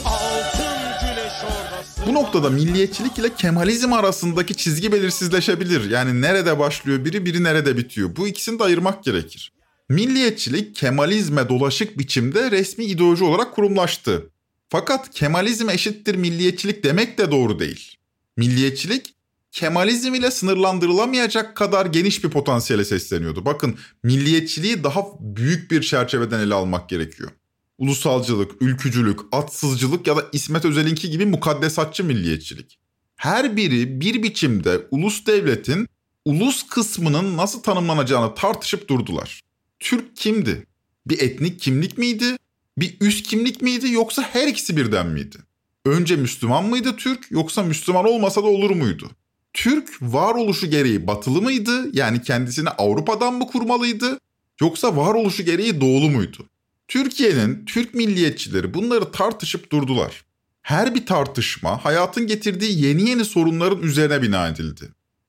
Altın 0.05 0.77
güneş 1.01 1.33
orada 1.43 2.07
Bu 2.07 2.13
noktada 2.13 2.49
milliyetçilik 2.49 3.19
ile 3.19 3.35
Kemalizm 3.35 3.93
arasındaki 3.93 4.55
çizgi 4.55 4.91
belirsizleşebilir. 4.91 5.89
Yani 5.89 6.21
nerede 6.21 6.59
başlıyor 6.59 7.05
biri, 7.05 7.25
biri 7.25 7.43
nerede 7.43 7.77
bitiyor. 7.77 8.15
Bu 8.15 8.27
ikisini 8.27 8.59
de 8.59 8.63
ayırmak 8.63 9.03
gerekir. 9.03 9.53
Milliyetçilik 9.89 10.75
Kemalizme 10.75 11.49
dolaşık 11.49 11.99
biçimde 11.99 12.51
resmi 12.51 12.85
ideoloji 12.85 13.23
olarak 13.23 13.55
kurumlaştı. 13.55 14.29
Fakat 14.69 15.09
Kemalizm 15.09 15.69
eşittir 15.69 16.15
milliyetçilik 16.15 16.83
demek 16.83 17.17
de 17.17 17.31
doğru 17.31 17.59
değil. 17.59 17.97
Milliyetçilik 18.37 19.15
Kemalizm 19.51 20.13
ile 20.13 20.31
sınırlandırılamayacak 20.31 21.55
kadar 21.55 21.85
geniş 21.85 22.23
bir 22.23 22.29
potansiyele 22.29 22.85
sesleniyordu. 22.85 23.45
Bakın 23.45 23.77
milliyetçiliği 24.03 24.83
daha 24.83 25.03
büyük 25.19 25.71
bir 25.71 25.81
çerçeveden 25.81 26.39
ele 26.39 26.53
almak 26.53 26.89
gerekiyor. 26.89 27.31
Ulusalcılık, 27.77 28.61
ülkücülük, 28.61 29.19
atsızcılık 29.31 30.07
ya 30.07 30.17
da 30.17 30.25
İsmet 30.33 30.65
Özel'inki 30.65 31.09
gibi 31.09 31.25
mukaddesatçı 31.25 32.03
milliyetçilik. 32.03 32.79
Her 33.15 33.57
biri 33.57 34.01
bir 34.01 34.23
biçimde 34.23 34.87
ulus 34.91 35.25
devletin 35.25 35.87
ulus 36.25 36.67
kısmının 36.67 37.37
nasıl 37.37 37.61
tanımlanacağını 37.61 38.35
tartışıp 38.35 38.89
durdular. 38.89 39.41
Türk 39.79 40.15
kimdi? 40.15 40.65
Bir 41.07 41.19
etnik 41.19 41.59
kimlik 41.59 41.97
miydi? 41.97 42.37
Bir 42.77 42.97
üst 43.01 43.27
kimlik 43.27 43.61
miydi 43.61 43.91
yoksa 43.91 44.21
her 44.21 44.47
ikisi 44.47 44.77
birden 44.77 45.07
miydi? 45.07 45.37
Önce 45.85 46.15
Müslüman 46.15 46.65
mıydı 46.65 46.95
Türk 46.95 47.31
yoksa 47.31 47.63
Müslüman 47.63 48.05
olmasa 48.05 48.43
da 48.43 48.47
olur 48.47 48.69
muydu? 48.69 49.09
Türk 49.53 49.89
varoluşu 50.01 50.67
gereği 50.67 51.07
batılı 51.07 51.41
mıydı? 51.41 51.89
Yani 51.93 52.21
kendisini 52.21 52.69
Avrupa'dan 52.69 53.33
mı 53.33 53.47
kurmalıydı? 53.47 54.19
Yoksa 54.61 54.97
varoluşu 54.97 55.43
gereği 55.43 55.81
doğulu 55.81 56.09
muydu? 56.09 56.49
Türkiye'nin 56.87 57.65
Türk 57.65 57.93
milliyetçileri 57.93 58.73
bunları 58.73 59.11
tartışıp 59.11 59.71
durdular. 59.71 60.25
Her 60.61 60.95
bir 60.95 61.05
tartışma 61.05 61.85
hayatın 61.85 62.27
getirdiği 62.27 62.85
yeni 62.85 63.09
yeni 63.09 63.25
sorunların 63.25 63.81
üzerine 63.81 64.21
bina 64.21 64.47
edildi. 64.47 64.85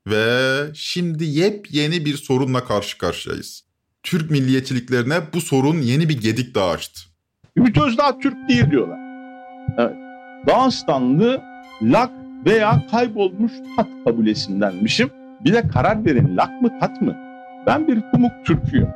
Ve 0.07 0.63
şimdi 0.75 1.25
yepyeni 1.25 2.05
bir 2.05 2.17
sorunla 2.17 2.65
karşı 2.65 2.99
karşıyayız. 2.99 3.65
Türk 4.03 4.31
milliyetçiliklerine 4.31 5.21
bu 5.35 5.41
sorun 5.41 5.81
yeni 5.81 6.09
bir 6.09 6.21
gedik 6.21 6.55
daha 6.55 6.71
açtı. 6.71 7.01
Ümit 7.57 7.79
Özdağ 7.79 8.19
Türk 8.19 8.49
değil 8.49 8.71
diyorlar. 8.71 8.99
Evet. 9.79 9.97
Dağıstanlı 10.47 11.43
lak 11.83 12.11
veya 12.47 12.87
kaybolmuş 12.91 13.53
tat 13.77 13.89
kabilesindenmişim. 14.05 15.11
Bir 15.45 15.53
de 15.53 15.69
karar 15.69 16.05
verin 16.05 16.37
lak 16.37 16.63
mı 16.63 16.81
tat 16.81 17.03
mı? 17.03 17.17
Ben 17.67 17.89
bir 17.89 18.01
Kumuk 18.13 18.33
Türk'üyüm. 18.47 18.89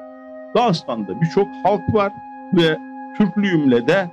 Dağıstan'da 0.56 1.20
birçok 1.20 1.48
halk 1.64 1.94
var 1.94 2.12
ve 2.54 2.78
Türklüğümle 3.18 3.88
de 3.88 4.10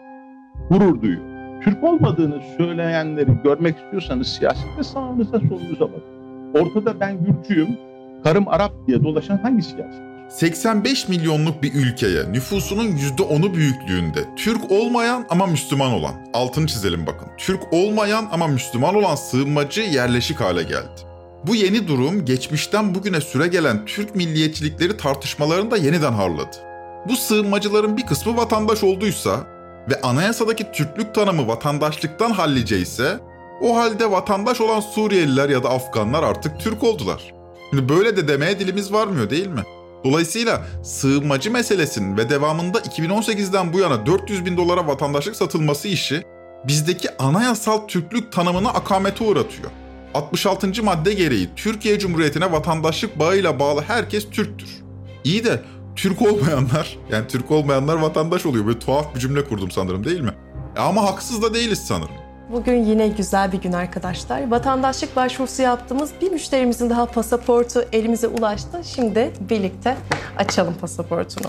gurur 0.70 1.02
duyuyorum. 1.02 1.28
Türk 1.62 1.84
olmadığını 1.84 2.42
söyleyenleri 2.58 3.32
görmek 3.44 3.78
istiyorsanız 3.78 4.28
siyasette 4.28 4.84
sağınıza 4.84 5.40
solunuza 5.40 5.82
bakın. 5.82 6.18
Ortada 6.54 7.00
ben 7.00 7.18
Gürcüyüm, 7.26 7.78
karım 8.24 8.48
Arap 8.48 8.72
diye 8.88 9.04
dolaşan 9.04 9.38
hangisi 9.38 9.78
gerçek? 9.78 10.02
85 10.30 11.08
milyonluk 11.08 11.64
bir 11.64 11.74
ülkeye 11.74 12.32
nüfusunun 12.32 12.88
%10'u 12.88 13.54
büyüklüğünde 13.54 14.20
Türk 14.36 14.72
olmayan 14.72 15.26
ama 15.30 15.46
Müslüman 15.46 15.92
olan, 15.92 16.14
altını 16.34 16.68
çizelim 16.68 17.08
bakın, 17.08 17.28
Türk 17.38 17.74
olmayan 17.74 18.26
ama 18.32 18.48
Müslüman 18.48 18.96
olan 18.96 19.16
sığınmacı 19.16 19.82
yerleşik 19.82 20.42
hale 20.42 20.64
geldi. 20.64 21.02
Bu 21.48 21.56
yeni 21.56 21.88
durum 21.88 22.26
geçmişten 22.26 22.96
bugüne 22.96 23.22
süre 23.22 23.48
gelen 23.48 23.86
Türk 23.86 24.16
milliyetçilikleri 24.16 24.98
tartışmalarını 24.98 25.72
da 25.72 25.78
yeniden 25.78 26.14
harladı. 26.14 26.67
Bu 27.10 27.16
sığınmacıların 27.16 27.98
bir 27.98 28.06
kısmı 28.06 28.38
vatandaş 28.38 28.84
olduysa 28.84 29.48
ve 29.90 30.02
anayasadaki 30.02 30.72
Türklük 30.72 31.16
tanımı 31.16 31.48
vatandaşlıktan 31.48 32.32
hallice 32.32 32.80
ise 32.80 33.20
o 33.62 33.78
halde 33.78 34.12
vatandaş 34.12 34.62
olan 34.62 34.80
Suriyeliler 34.80 35.50
ya 35.50 35.64
da 35.64 35.70
Afganlar 35.70 36.24
artık 36.24 36.60
Türk 36.60 36.84
oldular. 36.84 37.34
Şimdi 37.70 37.90
böyle 37.90 38.18
de 38.18 38.28
demeye 38.28 38.60
dilimiz 38.60 38.94
varmıyor 38.94 39.30
değil 39.30 39.48
mi? 39.48 39.62
Dolayısıyla 40.04 40.62
sığınmacı 40.84 41.52
meselesinin 41.52 42.18
ve 42.18 42.30
devamında 42.30 42.80
2018'den 42.80 43.74
bu 43.74 43.80
yana 43.80 44.06
400 44.06 44.46
bin 44.46 44.58
dolara 44.58 44.88
vatandaşlık 44.88 45.36
satılması 45.36 45.88
işi 45.88 46.24
bizdeki 46.68 47.18
anayasal 47.18 47.88
Türklük 47.88 48.32
tanımını 48.32 48.70
akamete 48.70 49.24
uğratıyor. 49.24 49.72
66. 50.14 50.84
madde 50.84 51.14
gereği 51.14 51.50
Türkiye 51.56 52.00
Cumhuriyeti'ne 52.00 52.52
vatandaşlık 52.52 53.20
bağıyla 53.20 53.60
bağlı 53.60 53.82
herkes 53.82 54.30
Türktür. 54.30 54.70
İyi 55.24 55.46
de 55.46 55.62
Türk 55.98 56.22
olmayanlar, 56.22 56.98
yani 57.12 57.28
Türk 57.28 57.52
olmayanlar 57.52 57.96
vatandaş 57.96 58.46
oluyor. 58.46 58.66
Böyle 58.66 58.80
tuhaf 58.80 59.16
bir 59.16 59.20
cümle 59.20 59.46
kurdum 59.46 59.72
sanırım 59.72 60.04
değil 60.06 60.22
mi? 60.22 60.34
E 60.76 60.80
ama 60.80 61.04
haksız 61.04 61.42
da 61.42 61.54
değiliz 61.54 61.80
sanırım. 61.88 62.16
Bugün 62.52 62.86
yine 62.86 63.08
güzel 63.08 63.52
bir 63.52 63.62
gün 63.62 63.72
arkadaşlar. 63.72 64.52
Vatandaşlık 64.52 65.16
başvurusu 65.16 65.62
yaptığımız 65.62 66.12
bir 66.22 66.32
müşterimizin 66.32 66.90
daha 66.90 67.06
pasaportu 67.06 67.86
elimize 67.94 68.28
ulaştı. 68.28 68.82
Şimdi 68.96 69.34
birlikte 69.50 69.98
açalım 70.38 70.74
pasaportunu. 70.82 71.48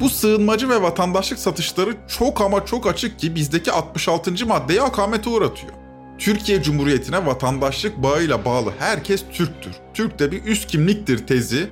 Bu 0.00 0.08
sığınmacı 0.08 0.68
ve 0.68 0.82
vatandaşlık 0.82 1.38
satışları 1.38 1.96
çok 2.18 2.40
ama 2.40 2.64
çok 2.64 2.86
açık 2.86 3.18
ki 3.18 3.34
bizdeki 3.34 3.72
66. 3.72 4.46
maddeyi 4.46 4.82
akamete 4.82 5.30
uğratıyor. 5.30 5.72
Türkiye 6.18 6.62
Cumhuriyeti'ne 6.62 7.26
vatandaşlık 7.26 8.02
bağıyla 8.02 8.44
bağlı 8.44 8.70
herkes 8.78 9.24
Türktür. 9.32 9.72
Türk 9.94 10.18
de 10.18 10.32
bir 10.32 10.44
üst 10.44 10.66
kimliktir 10.66 11.26
tezi 11.26 11.68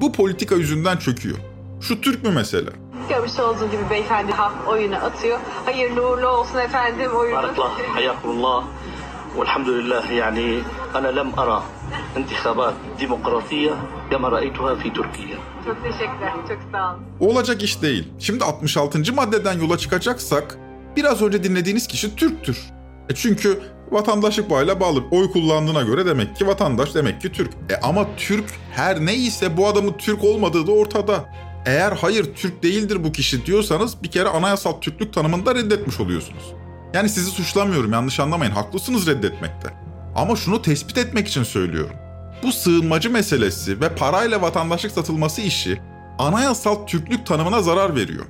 bu 0.00 0.12
politika 0.12 0.54
yüzünden 0.54 0.96
çöküyor. 0.96 1.36
Şu 1.80 2.00
Türk 2.00 2.24
mü 2.24 2.30
mesela? 2.34 2.70
Görmüş 3.08 3.38
olduğunuz 3.38 3.70
gibi 3.70 3.90
beyefendi 3.90 4.32
halk 4.32 4.68
oyunu 4.68 4.96
atıyor. 4.96 5.38
Hayırlı 5.64 6.08
uğurlu 6.08 6.28
olsun 6.28 6.58
efendim 6.58 7.10
oyunu. 7.16 7.36
Barakallah, 7.36 7.78
hayakullah. 7.94 8.64
Velhamdülillah 9.40 10.16
yani 10.16 10.60
ana 10.94 11.08
lem 11.08 11.38
ara 11.38 11.62
intihabat 12.18 12.74
demokratiye 13.00 13.72
kema 14.10 14.32
ra'eytuha 14.32 14.76
fi 14.76 14.92
Türkiye. 14.92 15.36
Çok 15.66 15.82
teşekkürler, 15.82 16.32
çok 16.48 16.58
sağ 16.72 16.94
olun. 16.94 17.32
Olacak 17.32 17.62
iş 17.62 17.82
değil. 17.82 18.08
Şimdi 18.18 18.44
66. 18.44 19.12
maddeden 19.14 19.58
yola 19.58 19.78
çıkacaksak 19.78 20.58
biraz 20.96 21.22
önce 21.22 21.44
dinlediğiniz 21.44 21.86
kişi 21.86 22.16
Türktür. 22.16 22.58
E 23.08 23.14
çünkü 23.14 23.60
vatandaşlık 23.90 24.50
bağıyla 24.50 24.80
bağlı. 24.80 25.04
Oy 25.10 25.32
kullandığına 25.32 25.82
göre 25.82 26.06
demek 26.06 26.36
ki 26.36 26.46
vatandaş 26.46 26.94
demek 26.94 27.20
ki 27.20 27.32
Türk. 27.32 27.50
E 27.70 27.76
ama 27.82 28.06
Türk 28.16 28.44
her 28.72 29.06
neyse 29.06 29.56
bu 29.56 29.66
adamın 29.66 29.92
Türk 29.98 30.24
olmadığı 30.24 30.66
da 30.66 30.72
ortada. 30.72 31.24
Eğer 31.66 31.92
hayır 31.92 32.34
Türk 32.34 32.62
değildir 32.62 33.04
bu 33.04 33.12
kişi 33.12 33.46
diyorsanız 33.46 34.02
bir 34.02 34.10
kere 34.10 34.28
anayasal 34.28 34.72
Türklük 34.72 35.12
tanımında 35.12 35.54
reddetmiş 35.54 36.00
oluyorsunuz. 36.00 36.52
Yani 36.94 37.08
sizi 37.08 37.30
suçlamıyorum 37.30 37.92
yanlış 37.92 38.20
anlamayın 38.20 38.52
haklısınız 38.52 39.06
reddetmekte. 39.06 39.68
Ama 40.16 40.36
şunu 40.36 40.62
tespit 40.62 40.98
etmek 40.98 41.28
için 41.28 41.42
söylüyorum. 41.42 41.96
Bu 42.42 42.52
sığınmacı 42.52 43.10
meselesi 43.10 43.80
ve 43.80 43.94
parayla 43.94 44.42
vatandaşlık 44.42 44.92
satılması 44.92 45.40
işi 45.40 45.80
anayasal 46.18 46.86
Türklük 46.86 47.26
tanımına 47.26 47.62
zarar 47.62 47.96
veriyor. 47.96 48.24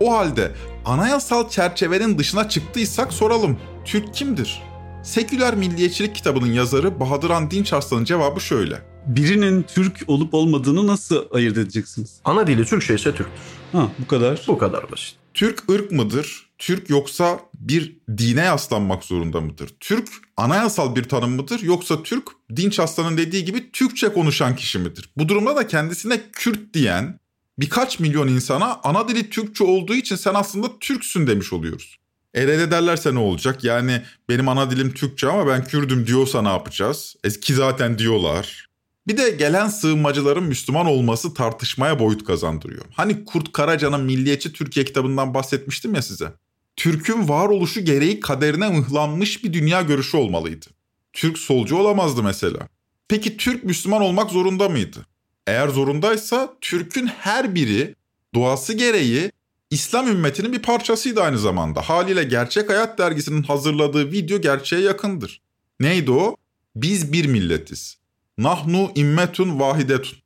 O 0.00 0.18
halde 0.18 0.52
anayasal 0.84 1.48
çerçevenin 1.48 2.18
dışına 2.18 2.48
çıktıysak 2.48 3.12
soralım. 3.12 3.58
Türk 3.84 4.14
kimdir? 4.14 4.62
Seküler 5.02 5.54
Milliyetçilik 5.54 6.14
kitabının 6.14 6.52
yazarı 6.52 7.00
Bahadıran 7.00 7.50
Dinçarslan'ın 7.50 8.04
cevabı 8.04 8.40
şöyle. 8.40 8.82
Birinin 9.06 9.62
Türk 9.62 10.04
olup 10.06 10.34
olmadığını 10.34 10.86
nasıl 10.86 11.24
ayırt 11.32 11.58
edeceksiniz? 11.58 12.20
Ana 12.24 12.46
dili 12.46 12.64
Türkçe 12.64 12.94
ise 12.94 13.14
Türktür. 13.14 13.42
Ha 13.72 13.92
bu 13.98 14.06
kadar. 14.06 14.44
Bu 14.48 14.58
kadar 14.58 14.92
basit. 14.92 15.14
Türk 15.34 15.70
ırk 15.70 15.92
mıdır? 15.92 16.48
Türk 16.58 16.90
yoksa 16.90 17.40
bir 17.54 17.96
dine 18.18 18.44
yaslanmak 18.44 19.04
zorunda 19.04 19.40
mıdır? 19.40 19.70
Türk 19.80 20.08
anayasal 20.36 20.96
bir 20.96 21.04
tanım 21.04 21.30
mıdır? 21.30 21.60
Yoksa 21.60 22.02
Türk 22.02 22.28
Dinç 22.56 22.80
Aslan'ın 22.80 23.16
dediği 23.16 23.44
gibi 23.44 23.72
Türkçe 23.72 24.12
konuşan 24.12 24.56
kişi 24.56 24.78
midir? 24.78 25.10
Bu 25.16 25.28
durumda 25.28 25.56
da 25.56 25.66
kendisine 25.66 26.20
Kürt 26.32 26.74
diyen 26.74 27.20
birkaç 27.58 28.00
milyon 28.00 28.28
insana 28.28 28.80
ana 28.84 29.08
dili 29.08 29.30
Türkçe 29.30 29.64
olduğu 29.64 29.94
için 29.94 30.16
sen 30.16 30.34
aslında 30.34 30.78
Türksün 30.80 31.26
demiş 31.26 31.52
oluyoruz. 31.52 31.98
E 32.34 32.46
reddederlerse 32.46 33.14
ne 33.14 33.18
olacak? 33.18 33.64
Yani 33.64 34.02
benim 34.28 34.48
ana 34.48 34.70
dilim 34.70 34.94
Türkçe 34.94 35.28
ama 35.28 35.46
ben 35.46 35.64
Kürdüm 35.64 36.06
diyorsa 36.06 36.42
ne 36.42 36.48
yapacağız? 36.48 37.16
E 37.24 37.30
ki 37.30 37.54
zaten 37.54 37.98
diyorlar. 37.98 38.68
Bir 39.06 39.16
de 39.16 39.30
gelen 39.30 39.68
sığınmacıların 39.68 40.44
Müslüman 40.44 40.86
olması 40.86 41.34
tartışmaya 41.34 41.98
boyut 41.98 42.24
kazandırıyor. 42.24 42.84
Hani 42.94 43.24
Kurt 43.24 43.52
Karaca'nın 43.52 44.04
Milliyetçi 44.04 44.52
Türkiye 44.52 44.84
kitabından 44.84 45.34
bahsetmiştim 45.34 45.94
ya 45.94 46.02
size. 46.02 46.32
Türk'ün 46.76 47.28
varoluşu 47.28 47.84
gereği 47.84 48.20
kaderine 48.20 48.68
mıhlanmış 48.68 49.44
bir 49.44 49.52
dünya 49.52 49.82
görüşü 49.82 50.16
olmalıydı. 50.16 50.66
Türk 51.12 51.38
solcu 51.38 51.76
olamazdı 51.76 52.22
mesela. 52.22 52.68
Peki 53.08 53.36
Türk 53.36 53.64
Müslüman 53.64 54.02
olmak 54.02 54.30
zorunda 54.30 54.68
mıydı? 54.68 55.06
Eğer 55.46 55.68
zorundaysa 55.68 56.54
Türk'ün 56.60 57.06
her 57.06 57.54
biri 57.54 57.94
doğası 58.34 58.72
gereği 58.72 59.32
İslam 59.70 60.08
ümmetinin 60.08 60.52
bir 60.52 60.62
parçasıydı 60.62 61.22
aynı 61.22 61.38
zamanda. 61.38 61.80
Haliyle 61.80 62.24
Gerçek 62.24 62.70
Hayat 62.70 62.98
dergisinin 62.98 63.42
hazırladığı 63.42 64.12
video 64.12 64.40
gerçeğe 64.40 64.82
yakındır. 64.82 65.40
Neydi 65.80 66.10
o? 66.10 66.36
Biz 66.76 67.12
bir 67.12 67.26
milletiz. 67.26 67.98
Nahnu 68.38 68.90
immetun 68.94 69.60
vahidetun. 69.60 70.18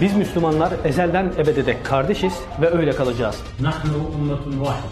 Biz 0.00 0.14
Müslümanlar 0.16 0.72
ezelden 0.84 1.32
ebede 1.38 1.66
dek 1.66 1.86
kardeşiz 1.86 2.32
ve 2.60 2.70
öyle 2.70 2.92
kalacağız. 2.92 3.36
Nahnu 3.60 4.06
ummetun 4.14 4.60
vahide. 4.60 4.86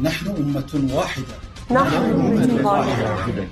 Nahnu 0.00 0.34
ummetun 0.34 0.90
vahide. 0.94 1.34
Nahnu 1.70 2.14
ummetun 2.14 2.64
vahide. 2.64 3.48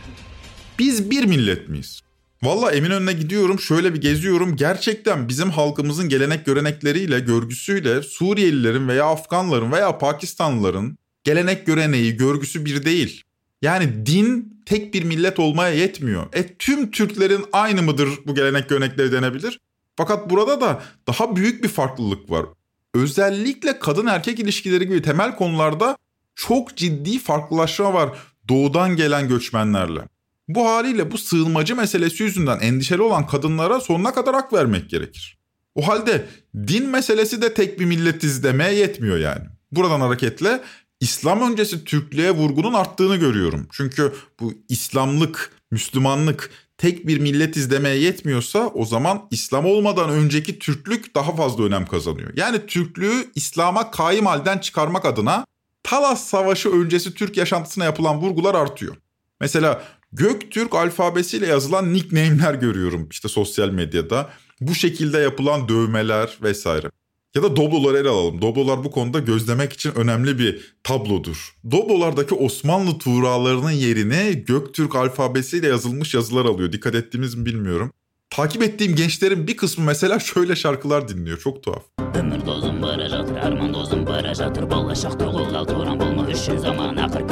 Biz 0.78 1.10
bir 1.10 1.24
millet 1.24 1.68
miyiz? 1.68 2.00
Valla 2.42 2.72
Eminönü'ne 2.72 3.12
gidiyorum 3.12 3.60
şöyle 3.60 3.94
bir 3.94 4.00
geziyorum. 4.00 4.56
Gerçekten 4.56 5.28
bizim 5.28 5.50
halkımızın 5.50 6.08
gelenek 6.08 6.46
görenekleriyle, 6.46 7.20
görgüsüyle 7.20 8.02
Suriyelilerin 8.02 8.88
veya 8.88 9.04
Afganların 9.04 9.72
veya 9.72 9.98
Pakistanlıların 9.98 10.98
gelenek 11.24 11.66
göreneği, 11.66 12.16
görgüsü 12.16 12.64
bir 12.64 12.84
değil. 12.84 13.22
Yani 13.62 14.06
din 14.06 14.62
tek 14.66 14.94
bir 14.94 15.04
millet 15.04 15.38
olmaya 15.38 15.74
yetmiyor. 15.74 16.26
E 16.32 16.54
tüm 16.54 16.90
Türklerin 16.90 17.44
aynı 17.52 17.82
mıdır 17.82 18.08
bu 18.26 18.34
gelenek 18.34 18.68
görenekleri 18.68 19.12
denebilir. 19.12 19.60
Fakat 19.96 20.30
burada 20.30 20.60
da 20.60 20.82
daha 21.06 21.36
büyük 21.36 21.64
bir 21.64 21.68
farklılık 21.68 22.30
var. 22.30 22.46
Özellikle 22.94 23.78
kadın 23.78 24.06
erkek 24.06 24.38
ilişkileri 24.38 24.88
gibi 24.88 25.02
temel 25.02 25.36
konularda 25.36 25.96
çok 26.34 26.76
ciddi 26.76 27.18
farklılaşma 27.18 27.94
var 27.94 28.10
doğudan 28.48 28.96
gelen 28.96 29.28
göçmenlerle. 29.28 30.11
Bu 30.48 30.68
haliyle 30.68 31.10
bu 31.10 31.18
sığınmacı 31.18 31.76
meselesi 31.76 32.22
yüzünden 32.22 32.60
endişeli 32.60 33.02
olan 33.02 33.26
kadınlara 33.26 33.80
sonuna 33.80 34.14
kadar 34.14 34.34
hak 34.34 34.52
vermek 34.52 34.90
gerekir. 34.90 35.38
O 35.74 35.88
halde 35.88 36.28
din 36.66 36.88
meselesi 36.88 37.42
de 37.42 37.54
tek 37.54 37.80
bir 37.80 37.84
milletiz 37.84 38.44
demeye 38.44 38.74
yetmiyor 38.74 39.18
yani. 39.18 39.44
Buradan 39.72 40.00
hareketle 40.00 40.60
İslam 41.00 41.52
öncesi 41.52 41.84
Türklüğe 41.84 42.30
vurgunun 42.30 42.72
arttığını 42.72 43.16
görüyorum. 43.16 43.68
Çünkü 43.72 44.12
bu 44.40 44.54
İslamlık, 44.68 45.50
Müslümanlık 45.70 46.50
tek 46.78 47.06
bir 47.06 47.18
milletiz 47.18 47.70
demeye 47.70 47.96
yetmiyorsa 47.96 48.66
o 48.74 48.84
zaman 48.84 49.22
İslam 49.30 49.66
olmadan 49.66 50.10
önceki 50.10 50.58
Türklük 50.58 51.14
daha 51.14 51.36
fazla 51.36 51.64
önem 51.64 51.86
kazanıyor. 51.86 52.30
Yani 52.36 52.66
Türklüğü 52.66 53.30
İslam'a 53.34 53.90
kaim 53.90 54.26
halden 54.26 54.58
çıkarmak 54.58 55.04
adına 55.04 55.46
Talas 55.82 56.24
Savaşı 56.24 56.70
öncesi 56.70 57.14
Türk 57.14 57.36
yaşantısına 57.36 57.84
yapılan 57.84 58.16
vurgular 58.16 58.54
artıyor. 58.54 58.96
Mesela 59.40 59.82
Göktürk 60.12 60.74
alfabesiyle 60.74 61.46
yazılan 61.46 61.92
nickname'ler 61.92 62.54
görüyorum 62.54 63.08
işte 63.10 63.28
sosyal 63.28 63.68
medyada. 63.68 64.30
Bu 64.60 64.74
şekilde 64.74 65.18
yapılan 65.18 65.68
dövmeler 65.68 66.38
vesaire. 66.42 66.90
Ya 67.34 67.42
da 67.42 67.56
Doblo'ları 67.56 67.98
ele 67.98 68.08
alalım. 68.08 68.42
Doblo'lar 68.42 68.84
bu 68.84 68.90
konuda 68.90 69.18
gözlemek 69.18 69.72
için 69.72 69.92
önemli 69.94 70.38
bir 70.38 70.74
tablodur. 70.84 71.56
Doblo'lardaki 71.70 72.34
Osmanlı 72.34 72.98
tuğralarının 72.98 73.70
yerine 73.70 74.32
Göktürk 74.32 74.96
alfabesiyle 74.96 75.66
yazılmış 75.68 76.14
yazılar 76.14 76.44
alıyor. 76.44 76.72
Dikkat 76.72 76.94
ettiğimiz 76.94 77.34
mi 77.34 77.46
bilmiyorum. 77.46 77.92
Takip 78.30 78.62
ettiğim 78.62 78.94
gençlerin 78.94 79.46
bir 79.46 79.56
kısmı 79.56 79.84
mesela 79.84 80.18
şöyle 80.18 80.56
şarkılar 80.56 81.08
dinliyor. 81.08 81.38
Çok 81.38 81.62
tuhaf. 81.62 81.82
Ömür 82.14 82.46
dozum 82.46 82.82
barajatır, 82.82 83.36
arman 83.36 83.74
dozum 83.74 84.06
barajatır. 84.06 84.70
Bolaşaktır, 84.70 85.26
kollatıram, 85.26 86.00
bulma 86.00 86.30
işi 86.30 86.58
zaman 86.58 86.96
akır 86.96 87.28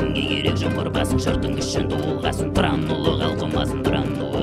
қорғасын 0.80 1.18
жырдың 1.20 1.58
ішінде 1.60 1.96
ұлғасын 2.08 2.54
тұранұлы 2.56 3.12
қалқымасын 3.20 3.82
тұранұлы 3.84 4.40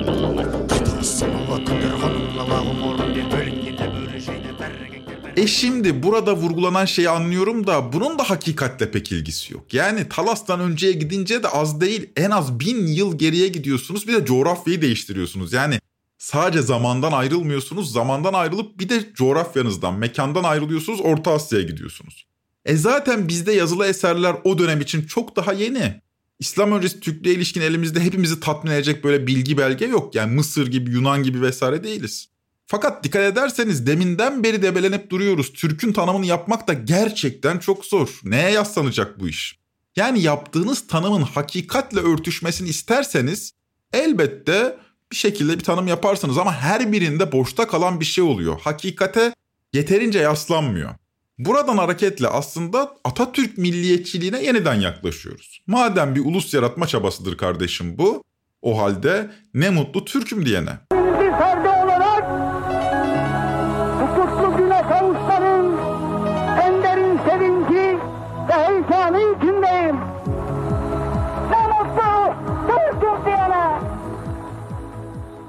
E 5.37 5.47
şimdi 5.47 6.03
burada 6.03 6.35
vurgulanan 6.35 6.85
şeyi 6.85 7.09
anlıyorum 7.09 7.67
da 7.67 7.93
bunun 7.93 8.19
da 8.19 8.29
hakikatle 8.29 8.91
pek 8.91 9.11
ilgisi 9.11 9.53
yok. 9.53 9.73
Yani 9.73 10.09
Talas'tan 10.09 10.59
önceye 10.59 10.93
gidince 10.93 11.43
de 11.43 11.47
az 11.47 11.81
değil 11.81 12.09
en 12.15 12.31
az 12.31 12.59
bin 12.59 12.87
yıl 12.87 13.17
geriye 13.17 13.47
gidiyorsunuz 13.47 14.07
bir 14.07 14.13
de 14.13 14.25
coğrafyayı 14.25 14.81
değiştiriyorsunuz. 14.81 15.53
Yani 15.53 15.79
sadece 16.17 16.61
zamandan 16.61 17.11
ayrılmıyorsunuz 17.11 17.91
zamandan 17.91 18.33
ayrılıp 18.33 18.79
bir 18.79 18.89
de 18.89 19.13
coğrafyanızdan 19.13 19.93
mekandan 19.93 20.43
ayrılıyorsunuz 20.43 21.01
Orta 21.01 21.31
Asya'ya 21.31 21.65
gidiyorsunuz. 21.65 22.27
E 22.65 22.75
zaten 22.75 23.27
bizde 23.27 23.51
yazılı 23.51 23.87
eserler 23.87 24.35
o 24.43 24.57
dönem 24.57 24.81
için 24.81 25.01
çok 25.01 25.35
daha 25.35 25.53
yeni. 25.53 26.06
İslam 26.39 26.71
öncesi 26.71 26.99
Türklüğe 26.99 27.33
ilişkin 27.33 27.61
elimizde 27.61 27.99
hepimizi 27.99 28.39
tatmin 28.39 28.71
edecek 28.71 29.03
böyle 29.03 29.27
bilgi 29.27 29.57
belge 29.57 29.85
yok. 29.85 30.15
Yani 30.15 30.35
Mısır 30.35 30.67
gibi 30.67 30.91
Yunan 30.91 31.23
gibi 31.23 31.41
vesaire 31.41 31.83
değiliz. 31.83 32.29
Fakat 32.65 33.03
dikkat 33.03 33.21
ederseniz 33.21 33.87
deminden 33.87 34.43
beri 34.43 34.61
debelenip 34.61 35.09
duruyoruz. 35.09 35.53
Türk'ün 35.53 35.93
tanımını 35.93 36.25
yapmak 36.25 36.67
da 36.67 36.73
gerçekten 36.73 37.57
çok 37.57 37.85
zor. 37.85 38.19
Neye 38.23 38.51
yaslanacak 38.51 39.19
bu 39.19 39.27
iş? 39.27 39.59
Yani 39.95 40.21
yaptığınız 40.21 40.87
tanımın 40.87 41.21
hakikatle 41.21 41.99
örtüşmesini 41.99 42.69
isterseniz 42.69 43.53
elbette 43.93 44.77
bir 45.11 45.15
şekilde 45.15 45.59
bir 45.59 45.63
tanım 45.63 45.87
yaparsınız 45.87 46.37
ama 46.37 46.53
her 46.53 46.91
birinde 46.91 47.31
boşta 47.31 47.67
kalan 47.67 47.99
bir 47.99 48.05
şey 48.05 48.23
oluyor. 48.23 48.59
Hakikate 48.61 49.33
yeterince 49.73 50.19
yaslanmıyor. 50.19 50.95
Buradan 51.39 51.77
hareketle 51.77 52.27
aslında 52.27 52.95
Atatürk 53.03 53.57
milliyetçiliğine 53.57 54.43
yeniden 54.43 54.75
yaklaşıyoruz. 54.75 55.61
Madem 55.67 56.15
bir 56.15 56.25
ulus 56.25 56.53
yaratma 56.53 56.87
çabasıdır 56.87 57.37
kardeşim 57.37 57.97
bu, 57.97 58.23
o 58.61 58.81
halde 58.81 59.31
ne 59.53 59.69
mutlu 59.69 60.05
Türk'üm 60.05 60.45
diyene. 60.45 60.79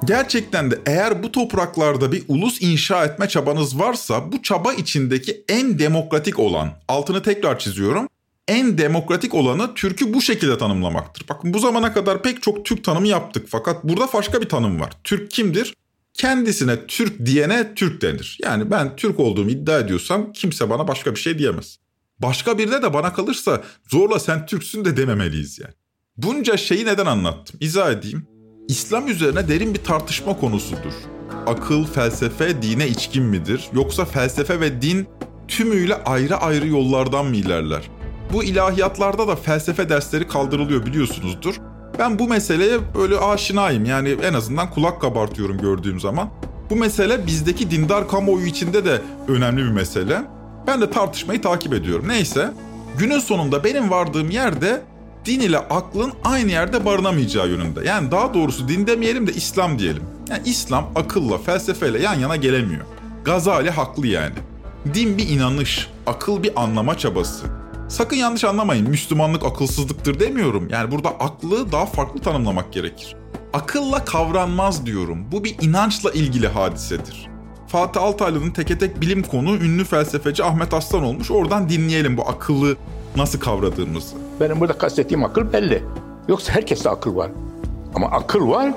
Gerçekten 0.09 0.70
de 0.70 0.78
eğer 0.86 1.22
bu 1.22 1.32
topraklarda 1.32 2.12
bir 2.12 2.22
ulus 2.28 2.62
inşa 2.62 3.04
etme 3.04 3.28
çabanız 3.28 3.78
varsa 3.78 4.32
bu 4.32 4.42
çaba 4.42 4.72
içindeki 4.72 5.44
en 5.48 5.78
demokratik 5.78 6.38
olan, 6.38 6.72
altını 6.88 7.22
tekrar 7.22 7.59
çiziyorum, 7.59 8.09
en 8.48 8.78
demokratik 8.78 9.34
olanı 9.34 9.74
Türk'ü 9.74 10.14
bu 10.14 10.22
şekilde 10.22 10.59
tanımlamaktır. 10.59 11.28
Bakın 11.28 11.54
bu 11.54 11.59
zamana 11.59 11.92
kadar 11.92 12.22
pek 12.22 12.42
çok 12.42 12.64
Türk 12.64 12.84
tanımı 12.84 13.09
yaptık 13.09 13.46
fakat 13.48 13.84
burada 13.84 14.12
başka 14.14 14.40
bir 14.40 14.48
tanım 14.48 14.80
var. 14.80 14.92
Türk 15.04 15.30
kimdir? 15.30 15.74
Kendisine 16.14 16.86
Türk 16.86 17.26
diyene 17.26 17.74
Türk 17.74 18.02
denir. 18.02 18.38
Yani 18.42 18.70
ben 18.70 18.96
Türk 18.96 19.20
olduğumu 19.20 19.50
iddia 19.50 19.78
ediyorsam 19.78 20.32
kimse 20.32 20.70
bana 20.70 20.88
başka 20.88 21.14
bir 21.14 21.20
şey 21.20 21.38
diyemez. 21.38 21.78
Başka 22.18 22.59
birine 22.59 22.82
de 22.82 22.94
bana 22.94 23.12
kalırsa 23.12 23.62
zorla 23.88 24.18
sen 24.18 24.46
Türksün 24.46 24.84
de 24.84 24.96
dememeliyiz 24.96 25.59
yani. 25.59 25.74
Bunca 26.16 26.56
şeyi 26.56 26.86
neden 26.86 27.06
anlattım? 27.06 27.56
İzah 27.61 27.92
edeyim. 27.92 28.38
İslam 28.68 29.08
üzerine 29.08 29.48
derin 29.48 29.74
bir 29.74 29.84
tartışma 29.84 30.40
konusudur. 30.40 30.92
Akıl, 31.46 31.84
felsefe 31.86 32.62
dine 32.62 32.88
içkin 32.88 33.24
midir? 33.24 33.68
Yoksa 33.72 34.04
felsefe 34.04 34.60
ve 34.60 34.82
din 34.82 35.08
tümüyle 35.48 35.94
ayrı 35.94 36.36
ayrı 36.36 36.68
yollardan 36.68 37.26
mı 37.26 37.36
ilerler? 37.36 37.90
Bu 38.32 38.44
ilahiyatlarda 38.44 39.28
da 39.28 39.36
felsefe 39.36 39.88
dersleri 39.88 40.28
kaldırılıyor 40.28 40.86
biliyorsunuzdur. 40.86 41.54
Ben 41.98 42.18
bu 42.18 42.28
meseleye 42.28 42.78
böyle 42.94 43.18
aşinayım 43.18 43.84
yani 43.84 44.16
en 44.22 44.34
azından 44.34 44.70
kulak 44.70 45.00
kabartıyorum 45.00 45.58
gördüğüm 45.58 46.00
zaman. 46.00 46.30
Bu 46.70 46.76
mesele 46.76 47.26
bizdeki 47.26 47.70
dindar 47.70 48.08
kamuoyu 48.08 48.46
içinde 48.46 48.84
de 48.84 49.02
önemli 49.28 49.64
bir 49.64 49.70
mesele. 49.70 50.22
Ben 50.66 50.80
de 50.80 50.90
tartışmayı 50.90 51.42
takip 51.42 51.74
ediyorum. 51.74 52.08
Neyse 52.08 52.52
günün 52.98 53.18
sonunda 53.18 53.64
benim 53.64 53.90
vardığım 53.90 54.30
yerde 54.30 54.82
din 55.28 55.40
ile 55.40 55.58
aklın 55.58 56.12
aynı 56.24 56.50
yerde 56.50 56.84
barınamayacağı 56.84 57.48
yönünde. 57.48 57.84
Yani 57.84 58.10
daha 58.10 58.34
doğrusu 58.34 58.68
din 58.68 58.86
demeyelim 58.86 59.26
de 59.26 59.32
İslam 59.32 59.78
diyelim. 59.78 60.02
Yani 60.30 60.42
İslam 60.44 60.90
akılla, 60.94 61.38
felsefeyle 61.38 62.02
yan 62.02 62.14
yana 62.14 62.36
gelemiyor. 62.36 62.84
Gazali 63.24 63.70
haklı 63.70 64.06
yani. 64.06 64.34
Din 64.94 65.18
bir 65.18 65.28
inanış, 65.28 65.90
akıl 66.06 66.42
bir 66.42 66.62
anlama 66.62 66.98
çabası. 66.98 67.46
Sakın 67.88 68.16
yanlış 68.16 68.44
anlamayın, 68.44 68.90
Müslümanlık 68.90 69.44
akılsızlıktır 69.44 70.20
demiyorum. 70.20 70.68
Yani 70.70 70.90
burada 70.90 71.08
aklı 71.08 71.72
daha 71.72 71.86
farklı 71.86 72.20
tanımlamak 72.20 72.72
gerekir. 72.72 73.16
Akılla 73.52 74.04
kavranmaz 74.04 74.86
diyorum. 74.86 75.32
Bu 75.32 75.44
bir 75.44 75.56
inançla 75.60 76.10
ilgili 76.10 76.48
hadisedir. 76.48 77.28
Fatih 77.66 78.02
Altaylı'nın 78.02 78.50
teke 78.50 78.78
tek 78.78 79.00
bilim 79.00 79.22
konu 79.22 79.56
ünlü 79.56 79.84
felsefeci 79.84 80.44
Ahmet 80.44 80.74
Aslan 80.74 81.02
olmuş. 81.02 81.30
Oradan 81.30 81.68
dinleyelim 81.68 82.16
bu 82.16 82.28
akıllı 82.28 82.76
nasıl 83.16 83.40
kavradığımızı. 83.40 84.16
Benim 84.40 84.61
burada 84.61 84.72
kastettiğim 84.72 85.24
akıl 85.24 85.52
belli. 85.52 85.82
Yoksa 86.28 86.52
herkeste 86.52 86.90
akıl 86.90 87.16
var. 87.16 87.30
Ama 87.94 88.06
akıl 88.06 88.50
var, 88.50 88.74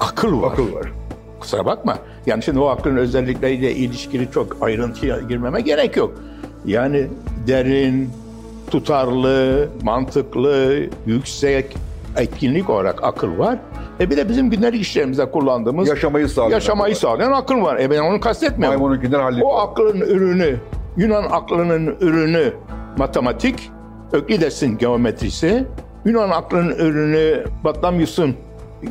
akıl 0.00 0.42
var. 0.42 0.52
Akıl 0.52 0.74
var. 0.74 0.92
Kusura 1.40 1.66
bakma. 1.66 1.98
Yani 2.26 2.42
şimdi 2.42 2.58
o 2.58 2.66
aklın 2.66 2.96
özellikleriyle 2.96 3.72
ilişkili 3.74 4.30
çok 4.30 4.56
ayrıntıya 4.60 5.18
girmeme 5.20 5.60
gerek 5.60 5.96
yok. 5.96 6.14
Yani 6.66 7.06
derin, 7.46 8.10
tutarlı, 8.70 9.68
mantıklı, 9.82 10.76
yüksek 11.06 11.76
etkinlik 12.16 12.70
olarak 12.70 13.04
akıl 13.04 13.38
var. 13.38 13.58
E 14.00 14.10
bir 14.10 14.16
de 14.16 14.28
bizim 14.28 14.50
günlük 14.50 14.74
işlerimizde 14.74 15.30
kullandığımız 15.30 15.88
Yaşamayı 15.88 16.28
sağlayan 16.28 16.50
yaşamayı 16.50 16.94
akıl 16.94 17.06
var. 17.06 17.10
sağlayan 17.12 17.32
akıl 17.32 17.62
var. 17.62 17.76
E 17.76 17.90
ben 17.90 18.00
onu 18.00 18.20
kastetmiyorum. 18.20 18.80
Maymununkinden 18.80 19.20
hallediyor. 19.20 19.48
O 19.50 19.58
aklın 19.58 20.00
ürünü, 20.00 20.56
Yunan 20.96 21.24
aklının 21.30 21.96
ürünü 22.00 22.52
matematik, 22.98 23.70
Öklides'in 24.12 24.78
geometrisi, 24.78 25.66
Yunan 26.04 26.30
aklının 26.30 26.74
ürünü 26.74 27.44
Batlamyus'un 27.64 28.34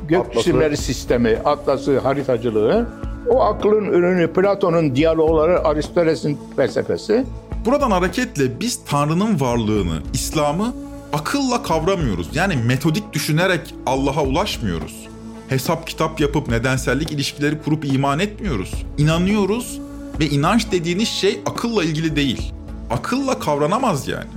gök 0.07 0.33
cisimleri 0.33 0.77
sistemi, 0.77 1.39
atlası, 1.45 1.99
haritacılığı, 1.99 2.87
o 3.29 3.41
aklın 3.41 3.85
ürünü 3.85 4.33
Platon'un 4.33 4.95
diyalogları, 4.95 5.65
Aristoteles'in 5.65 6.39
felsefesi. 6.55 7.25
Buradan 7.65 7.91
hareketle 7.91 8.59
biz 8.59 8.79
Tanrı'nın 8.85 9.39
varlığını, 9.39 9.99
İslam'ı 10.13 10.73
akılla 11.13 11.63
kavramıyoruz. 11.63 12.35
Yani 12.35 12.55
metodik 12.55 13.13
düşünerek 13.13 13.75
Allah'a 13.85 14.23
ulaşmıyoruz. 14.23 15.07
Hesap 15.49 15.87
kitap 15.87 16.19
yapıp 16.19 16.47
nedensellik 16.47 17.11
ilişkileri 17.11 17.61
kurup 17.61 17.85
iman 17.85 18.19
etmiyoruz. 18.19 18.85
İnanıyoruz 18.97 19.79
ve 20.19 20.25
inanç 20.25 20.71
dediğiniz 20.71 21.09
şey 21.09 21.41
akılla 21.45 21.83
ilgili 21.83 22.15
değil. 22.15 22.53
Akılla 22.93 23.39
kavranamaz 23.39 24.07
yani. 24.07 24.29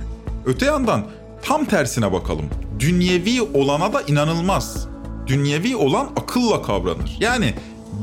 Öte 0.45 0.65
yandan 0.65 1.07
tam 1.41 1.65
tersine 1.65 2.11
bakalım. 2.11 2.45
Dünyevi 2.79 3.41
olana 3.41 3.93
da 3.93 4.01
inanılmaz. 4.01 4.87
Dünyevi 5.27 5.75
olan 5.75 6.09
akılla 6.15 6.61
kavranır. 6.61 7.17
Yani 7.19 7.53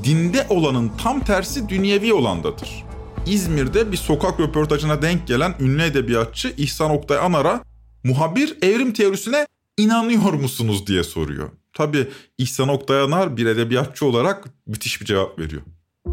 dinde 0.04 0.46
olanın 0.48 0.92
tam 1.02 1.20
tersi 1.20 1.68
dünyevi 1.68 2.12
olandadır. 2.12 2.84
İzmir'de 3.26 3.92
bir 3.92 3.96
sokak 3.96 4.40
röportajına 4.40 5.02
denk 5.02 5.26
gelen 5.26 5.54
ünlü 5.60 5.82
edebiyatçı 5.82 6.54
İhsan 6.56 6.90
Oktay 6.90 7.18
Anar'a 7.18 7.60
muhabir 8.04 8.58
evrim 8.62 8.92
teorisine 8.92 9.46
inanıyor 9.76 10.32
musunuz 10.32 10.86
diye 10.86 11.04
soruyor. 11.04 11.48
Tabi 11.72 12.08
İhsan 12.38 12.68
Oktay 12.68 13.00
Anar 13.00 13.36
bir 13.36 13.46
edebiyatçı 13.46 14.06
olarak 14.06 14.44
müthiş 14.66 15.00
bir 15.00 15.06
cevap 15.06 15.38
veriyor. 15.38 15.62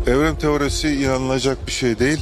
Evrim 0.07 0.35
teorisi 0.35 0.89
inanılacak 0.89 1.67
bir 1.67 1.71
şey 1.71 1.99
değil. 1.99 2.19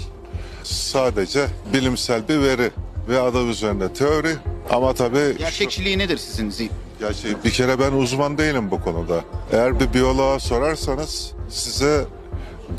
Sadece 0.69 1.47
bilimsel 1.73 2.27
bir 2.27 2.41
veri 2.41 2.71
ve 3.09 3.19
adı 3.21 3.45
üzerinde 3.45 3.93
teori. 3.93 4.35
Ama 4.69 4.93
tabii... 4.93 5.37
Gerçekçiliği 5.37 5.97
nedir 5.97 6.17
sizin 6.17 6.49
zihin? 6.49 6.71
Gerçi 6.99 7.43
bir 7.43 7.51
kere 7.51 7.79
ben 7.79 7.91
uzman 7.91 8.37
değilim 8.37 8.71
bu 8.71 8.81
konuda. 8.81 9.23
Eğer 9.51 9.79
bir 9.79 9.93
biyoloğa 9.93 10.39
sorarsanız 10.39 11.31
size 11.49 12.05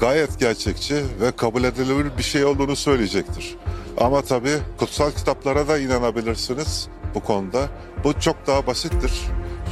gayet 0.01 0.39
gerçekçi 0.41 0.95
ve 1.21 1.33
kabul 1.37 1.65
edilebilir 1.65 2.19
bir 2.19 2.23
şey 2.23 2.45
olduğunu 2.45 2.77
söyleyecektir. 2.77 3.57
Ama 3.99 4.23
tabii 4.23 4.57
kutsal 4.79 5.11
kitaplara 5.11 5.69
da 5.69 5.79
inanabilirsiniz 5.79 6.89
bu 7.15 7.21
konuda. 7.21 7.69
Bu 8.05 8.21
çok 8.21 8.47
daha 8.47 8.67
basittir. 8.67 9.13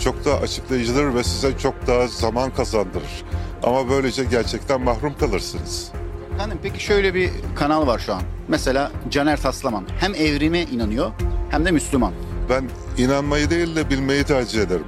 Çok 0.04 0.24
daha 0.24 0.36
açıklayıcıdır 0.36 1.14
ve 1.14 1.24
size 1.24 1.58
çok 1.58 1.86
daha 1.86 2.06
zaman 2.06 2.54
kazandırır. 2.54 3.24
Ama 3.62 3.90
böylece 3.90 4.24
gerçekten 4.24 4.80
mahrum 4.80 5.14
kalırsınız. 5.18 5.92
Efendim 6.38 6.58
peki 6.62 6.84
şöyle 6.84 7.14
bir 7.14 7.30
kanal 7.56 7.86
var 7.86 7.98
şu 7.98 8.14
an. 8.14 8.22
Mesela 8.48 8.92
Caner 9.10 9.42
Taslaman 9.42 9.84
hem 10.00 10.14
evrime 10.14 10.62
inanıyor 10.62 11.10
hem 11.50 11.64
de 11.64 11.70
Müslüman. 11.70 12.12
Ben 12.50 12.70
inanmayı 12.98 13.50
değil 13.50 13.76
de 13.76 13.90
bilmeyi 13.90 14.24
tercih 14.24 14.62
ederim. 14.62 14.84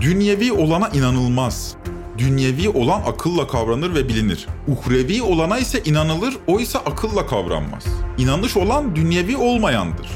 Dünyevi 0.00 0.52
olana 0.52 0.88
inanılmaz. 0.88 1.76
Dünyevi 2.18 2.68
olan 2.68 3.00
akılla 3.00 3.46
kavranır 3.46 3.94
ve 3.94 4.08
bilinir. 4.08 4.46
Uhrevi 4.68 5.22
olana 5.22 5.58
ise 5.58 5.82
inanılır, 5.84 6.36
o 6.46 6.60
ise 6.60 6.78
akılla 6.78 7.26
kavranmaz. 7.26 7.84
İnanış 8.18 8.56
olan 8.56 8.96
dünyevi 8.96 9.36
olmayandır. 9.36 10.08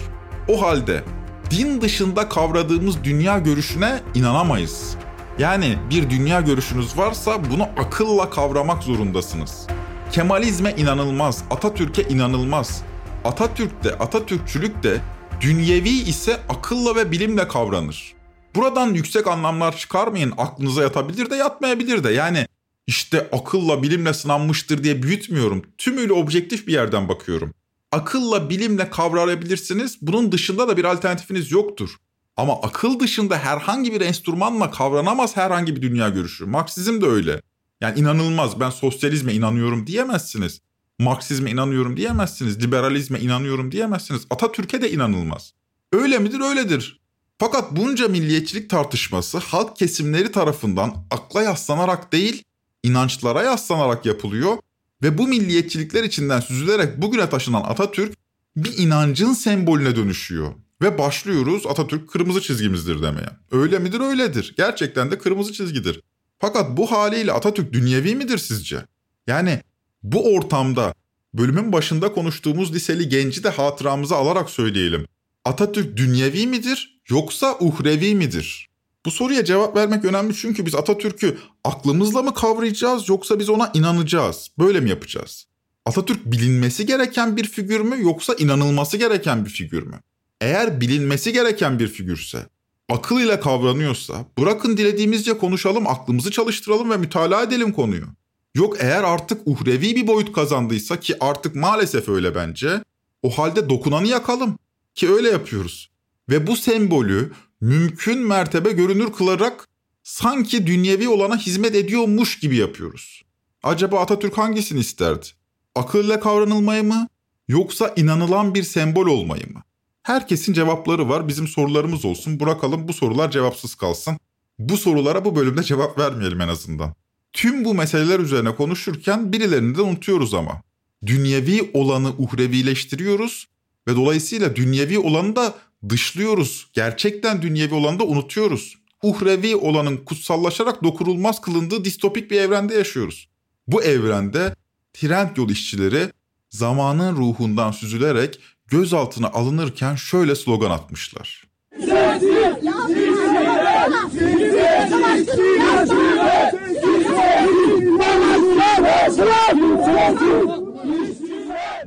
O 0.49 0.63
halde 0.63 1.03
din 1.51 1.81
dışında 1.81 2.29
kavradığımız 2.29 3.05
dünya 3.05 3.39
görüşüne 3.39 4.01
inanamayız. 4.15 4.97
Yani 5.39 5.77
bir 5.91 6.11
dünya 6.11 6.41
görüşünüz 6.41 6.99
varsa 6.99 7.51
bunu 7.51 7.63
akılla 7.63 8.31
kavramak 8.31 8.83
zorundasınız. 8.83 9.67
Kemalizme 10.13 10.75
inanılmaz, 10.79 11.45
Atatürk'e 11.51 12.03
inanılmaz. 12.03 12.83
Atatürk 13.25 13.85
de, 13.85 13.95
Atatürkçülük 13.99 14.83
de 14.83 15.01
dünyevi 15.41 15.89
ise 15.89 16.41
akılla 16.49 16.97
ve 16.97 17.11
bilimle 17.13 17.49
kavranır. 17.49 18.15
Buradan 18.55 18.95
yüksek 18.95 19.27
anlamlar 19.27 19.77
çıkarmayın. 19.77 20.33
Aklınıza 20.39 20.83
yatabilir 20.83 21.31
de 21.31 21.37
yatmayabilir 21.37 22.05
de. 22.05 22.13
Yani 22.13 22.47
işte 22.87 23.29
akılla 23.33 23.83
bilimle 23.83 24.15
sınanmıştır 24.15 24.85
diye 24.85 25.03
büyütmüyorum. 25.03 25.63
Tümüyle 25.79 26.13
objektif 26.13 26.67
bir 26.67 26.73
yerden 26.73 27.09
bakıyorum. 27.09 27.55
Akılla 27.93 28.51
bilimle 28.51 28.91
kavrayabilirsiniz. 28.91 29.99
Bunun 30.03 30.33
dışında 30.33 30.69
da 30.69 30.77
bir 30.77 30.85
alternatifiniz 30.85 31.53
yoktur. 31.53 31.97
Ama 32.37 32.63
akıl 32.63 33.01
dışında 33.01 33.39
herhangi 33.39 33.93
bir 33.93 34.01
enstrümanla 34.01 34.71
kavranamaz 34.71 35.37
herhangi 35.37 35.77
bir 35.77 35.83
dünya 35.83 36.09
görüşü. 36.09 36.47
Marksizm 36.47 37.01
de 37.01 37.07
öyle. 37.07 37.41
Yani 37.81 38.01
inanılmaz 38.01 38.61
ben 38.61 38.71
sosyalizme 38.71 39.35
inanıyorum 39.35 39.87
diyemezsiniz. 39.87 40.61
Marksizme 40.99 41.51
inanıyorum 41.51 41.97
diyemezsiniz. 41.97 42.63
Liberalizme 42.63 43.21
inanıyorum 43.21 43.73
diyemezsiniz. 43.73 44.27
Atatürk'e 44.31 44.83
de 44.83 44.91
inanılmaz. 44.93 45.53
Öyle 45.93 46.19
midir? 46.19 46.41
Öyledir. 46.41 47.01
Fakat 47.39 47.77
bunca 47.77 48.09
milliyetçilik 48.09 48.71
tartışması 48.71 49.39
halk 49.39 49.77
kesimleri 49.77 50.33
tarafından 50.33 51.07
akla 51.11 51.43
yaslanarak 51.43 52.13
değil, 52.13 52.45
inançlara 52.83 53.43
yaslanarak 53.43 54.07
yapılıyor 54.07 54.59
ve 55.03 55.19
bu 55.19 55.29
milliyetçilikler 55.29 56.05
içinden 56.05 56.41
süzülerek 56.41 57.03
bugüne 57.03 57.31
taşınan 57.31 57.63
Atatürk 57.63 58.15
bir 58.57 58.79
inancın 58.79 59.33
sembolüne 59.33 59.97
dönüşüyor. 59.97 60.53
Ve 60.83 60.99
başlıyoruz 60.99 61.67
Atatürk 61.67 62.11
kırmızı 62.11 62.41
çizgimizdir 62.41 63.03
demeye. 63.03 63.31
Öyle 63.51 63.79
midir? 63.79 64.01
Öyledir. 64.01 64.55
Gerçekten 64.57 65.11
de 65.11 65.19
kırmızı 65.19 65.53
çizgidir. 65.53 66.01
Fakat 66.39 66.77
bu 66.77 66.93
haliyle 66.93 67.33
Atatürk 67.33 67.73
dünyevi 67.73 68.15
midir 68.15 68.39
sizce? 68.39 68.85
Yani 69.27 69.61
bu 70.03 70.35
ortamda 70.35 70.95
bölümün 71.35 71.73
başında 71.73 72.13
konuştuğumuz 72.13 72.75
liseli 72.75 73.09
genci 73.09 73.45
de 73.45 73.49
hatıramıza 73.49 74.17
alarak 74.17 74.51
söyleyelim. 74.51 75.07
Atatürk 75.45 75.97
dünyevi 75.97 76.47
midir 76.47 77.01
yoksa 77.09 77.57
uhrevi 77.61 78.15
midir? 78.15 78.69
Bu 79.07 79.11
soruya 79.11 79.45
cevap 79.45 79.77
vermek 79.77 80.05
önemli 80.05 80.35
çünkü 80.35 80.67
biz 80.67 80.75
Atatürk'ü 80.75 81.39
aklımızla 81.65 82.23
mı 82.23 82.35
kavrayacağız 82.35 83.09
yoksa 83.09 83.39
biz 83.39 83.49
ona 83.49 83.71
inanacağız? 83.75 84.49
Böyle 84.59 84.81
mi 84.81 84.91
yapacağız? 84.91 85.47
Atatürk 85.87 86.27
bilinmesi 86.27 86.87
gereken 86.87 87.37
bir 87.37 87.45
figür 87.45 87.81
mü 87.81 88.03
yoksa 88.03 88.35
inanılması 88.35 88.97
gereken 88.97 89.45
bir 89.45 89.51
figür 89.51 89.83
mü? 89.83 90.01
Eğer 90.41 90.81
bilinmesi 90.81 91.33
gereken 91.33 91.79
bir 91.79 91.89
figürse, 91.89 92.47
akıl 92.89 93.21
ile 93.21 93.41
kavranıyorsa 93.41 94.25
bırakın 94.39 94.77
dilediğimizce 94.77 95.39
konuşalım, 95.39 95.87
aklımızı 95.87 96.31
çalıştıralım 96.31 96.91
ve 96.91 96.97
mütalaa 96.97 97.43
edelim 97.43 97.73
konuyu. 97.73 98.07
Yok 98.55 98.77
eğer 98.81 99.05
artık 99.05 99.41
uhrevi 99.47 99.97
bir 99.97 100.07
boyut 100.07 100.33
kazandıysa 100.33 101.01
ki 101.01 101.17
artık 101.21 101.55
maalesef 101.55 102.09
öyle 102.09 102.35
bence, 102.35 102.83
o 103.23 103.31
halde 103.31 103.69
dokunanı 103.69 104.07
yakalım 104.07 104.59
ki 104.95 105.11
öyle 105.11 105.31
yapıyoruz. 105.31 105.91
Ve 106.29 106.47
bu 106.47 106.57
sembolü 106.57 107.33
mümkün 107.61 108.19
mertebe 108.19 108.73
görünür 108.73 109.13
kılarak 109.13 109.69
sanki 110.03 110.67
dünyevi 110.67 111.09
olana 111.09 111.37
hizmet 111.37 111.75
ediyormuş 111.75 112.39
gibi 112.39 112.57
yapıyoruz. 112.57 113.23
Acaba 113.63 114.01
Atatürk 114.01 114.39
hangisini 114.39 114.81
isterdi? 114.81 115.27
Akılla 115.75 116.21
kavranılmayı 116.21 116.85
mı 116.85 117.09
yoksa 117.49 117.93
inanılan 117.97 118.55
bir 118.55 118.63
sembol 118.63 119.07
olmayı 119.07 119.53
mı? 119.53 119.63
Herkesin 120.09 120.53
cevapları 120.53 121.09
var. 121.09 121.29
Bizim 121.29 121.49
sorularımız 121.49 122.05
olsun. 122.05 122.41
Bırakalım 122.41 122.89
bu 122.89 122.93
sorular 122.93 123.31
cevapsız 123.31 123.75
kalsın. 123.75 124.19
Bu 124.59 124.77
sorulara 124.77 125.25
bu 125.25 125.37
bölümde 125.37 125.63
cevap 125.63 125.99
vermeyelim 125.99 126.41
en 126.41 126.49
azından. 126.49 126.95
Tüm 127.33 127.65
bu 127.65 127.75
meseleler 127.75 128.21
üzerine 128.21 128.55
konuşurken 128.55 129.33
birilerini 129.33 129.77
de 129.77 129.83
unutuyoruz 129.83 130.35
ama. 130.35 130.63
Dünyevi 131.07 131.71
olanı 131.75 132.13
uhrevileştiriyoruz 132.19 133.49
ve 133.89 133.97
dolayısıyla 133.97 134.57
dünyevi 134.57 134.99
olanı 134.99 135.37
da 135.37 135.55
dışlıyoruz. 135.89 136.71
Gerçekten 136.73 137.43
dünyevi 137.43 137.75
olanı 137.75 137.99
da 137.99 138.05
unutuyoruz. 138.05 138.79
Uhrevi 139.03 139.57
olanın 139.57 139.97
kutsallaşarak 139.97 140.85
dokunulmaz 140.85 141.41
kılındığı 141.41 141.85
distopik 141.85 142.31
bir 142.31 142.41
evrende 142.41 142.75
yaşıyoruz. 142.75 143.29
Bu 143.67 143.83
evrende 143.83 144.55
trend 144.93 145.37
yol 145.37 145.51
işçileri 145.51 146.13
zamanın 146.51 147.17
ruhundan 147.17 147.71
süzülerek 147.71 148.41
gözaltına 148.69 149.29
alınırken 149.29 149.95
şöyle 149.95 150.35
slogan 150.37 150.71
atmışlar. 150.71 151.49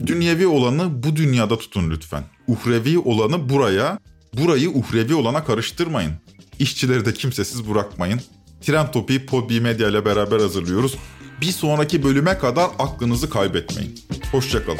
Dünyevi 0.05 0.47
olanı 0.47 1.03
bu 1.03 1.15
dünyada 1.15 1.57
tutun 1.57 1.89
lütfen. 1.91 2.23
Uhrevi 2.47 2.99
olanı 2.99 3.49
buraya, 3.49 3.99
burayı 4.33 4.69
uhrevi 4.69 5.15
olana 5.15 5.43
karıştırmayın. 5.43 6.11
İşçileri 6.59 7.05
de 7.05 7.13
kimsesiz 7.13 7.69
bırakmayın. 7.69 8.21
Trend 8.61 8.87
Topi'yi 8.87 9.25
Podbi 9.25 9.61
Medya 9.61 9.89
ile 9.89 10.05
beraber 10.05 10.39
hazırlıyoruz. 10.39 10.97
Bir 11.41 11.51
sonraki 11.51 12.03
bölüme 12.03 12.37
kadar 12.37 12.69
aklınızı 12.79 13.29
kaybetmeyin. 13.29 13.99
Hoşçakalın. 14.31 14.79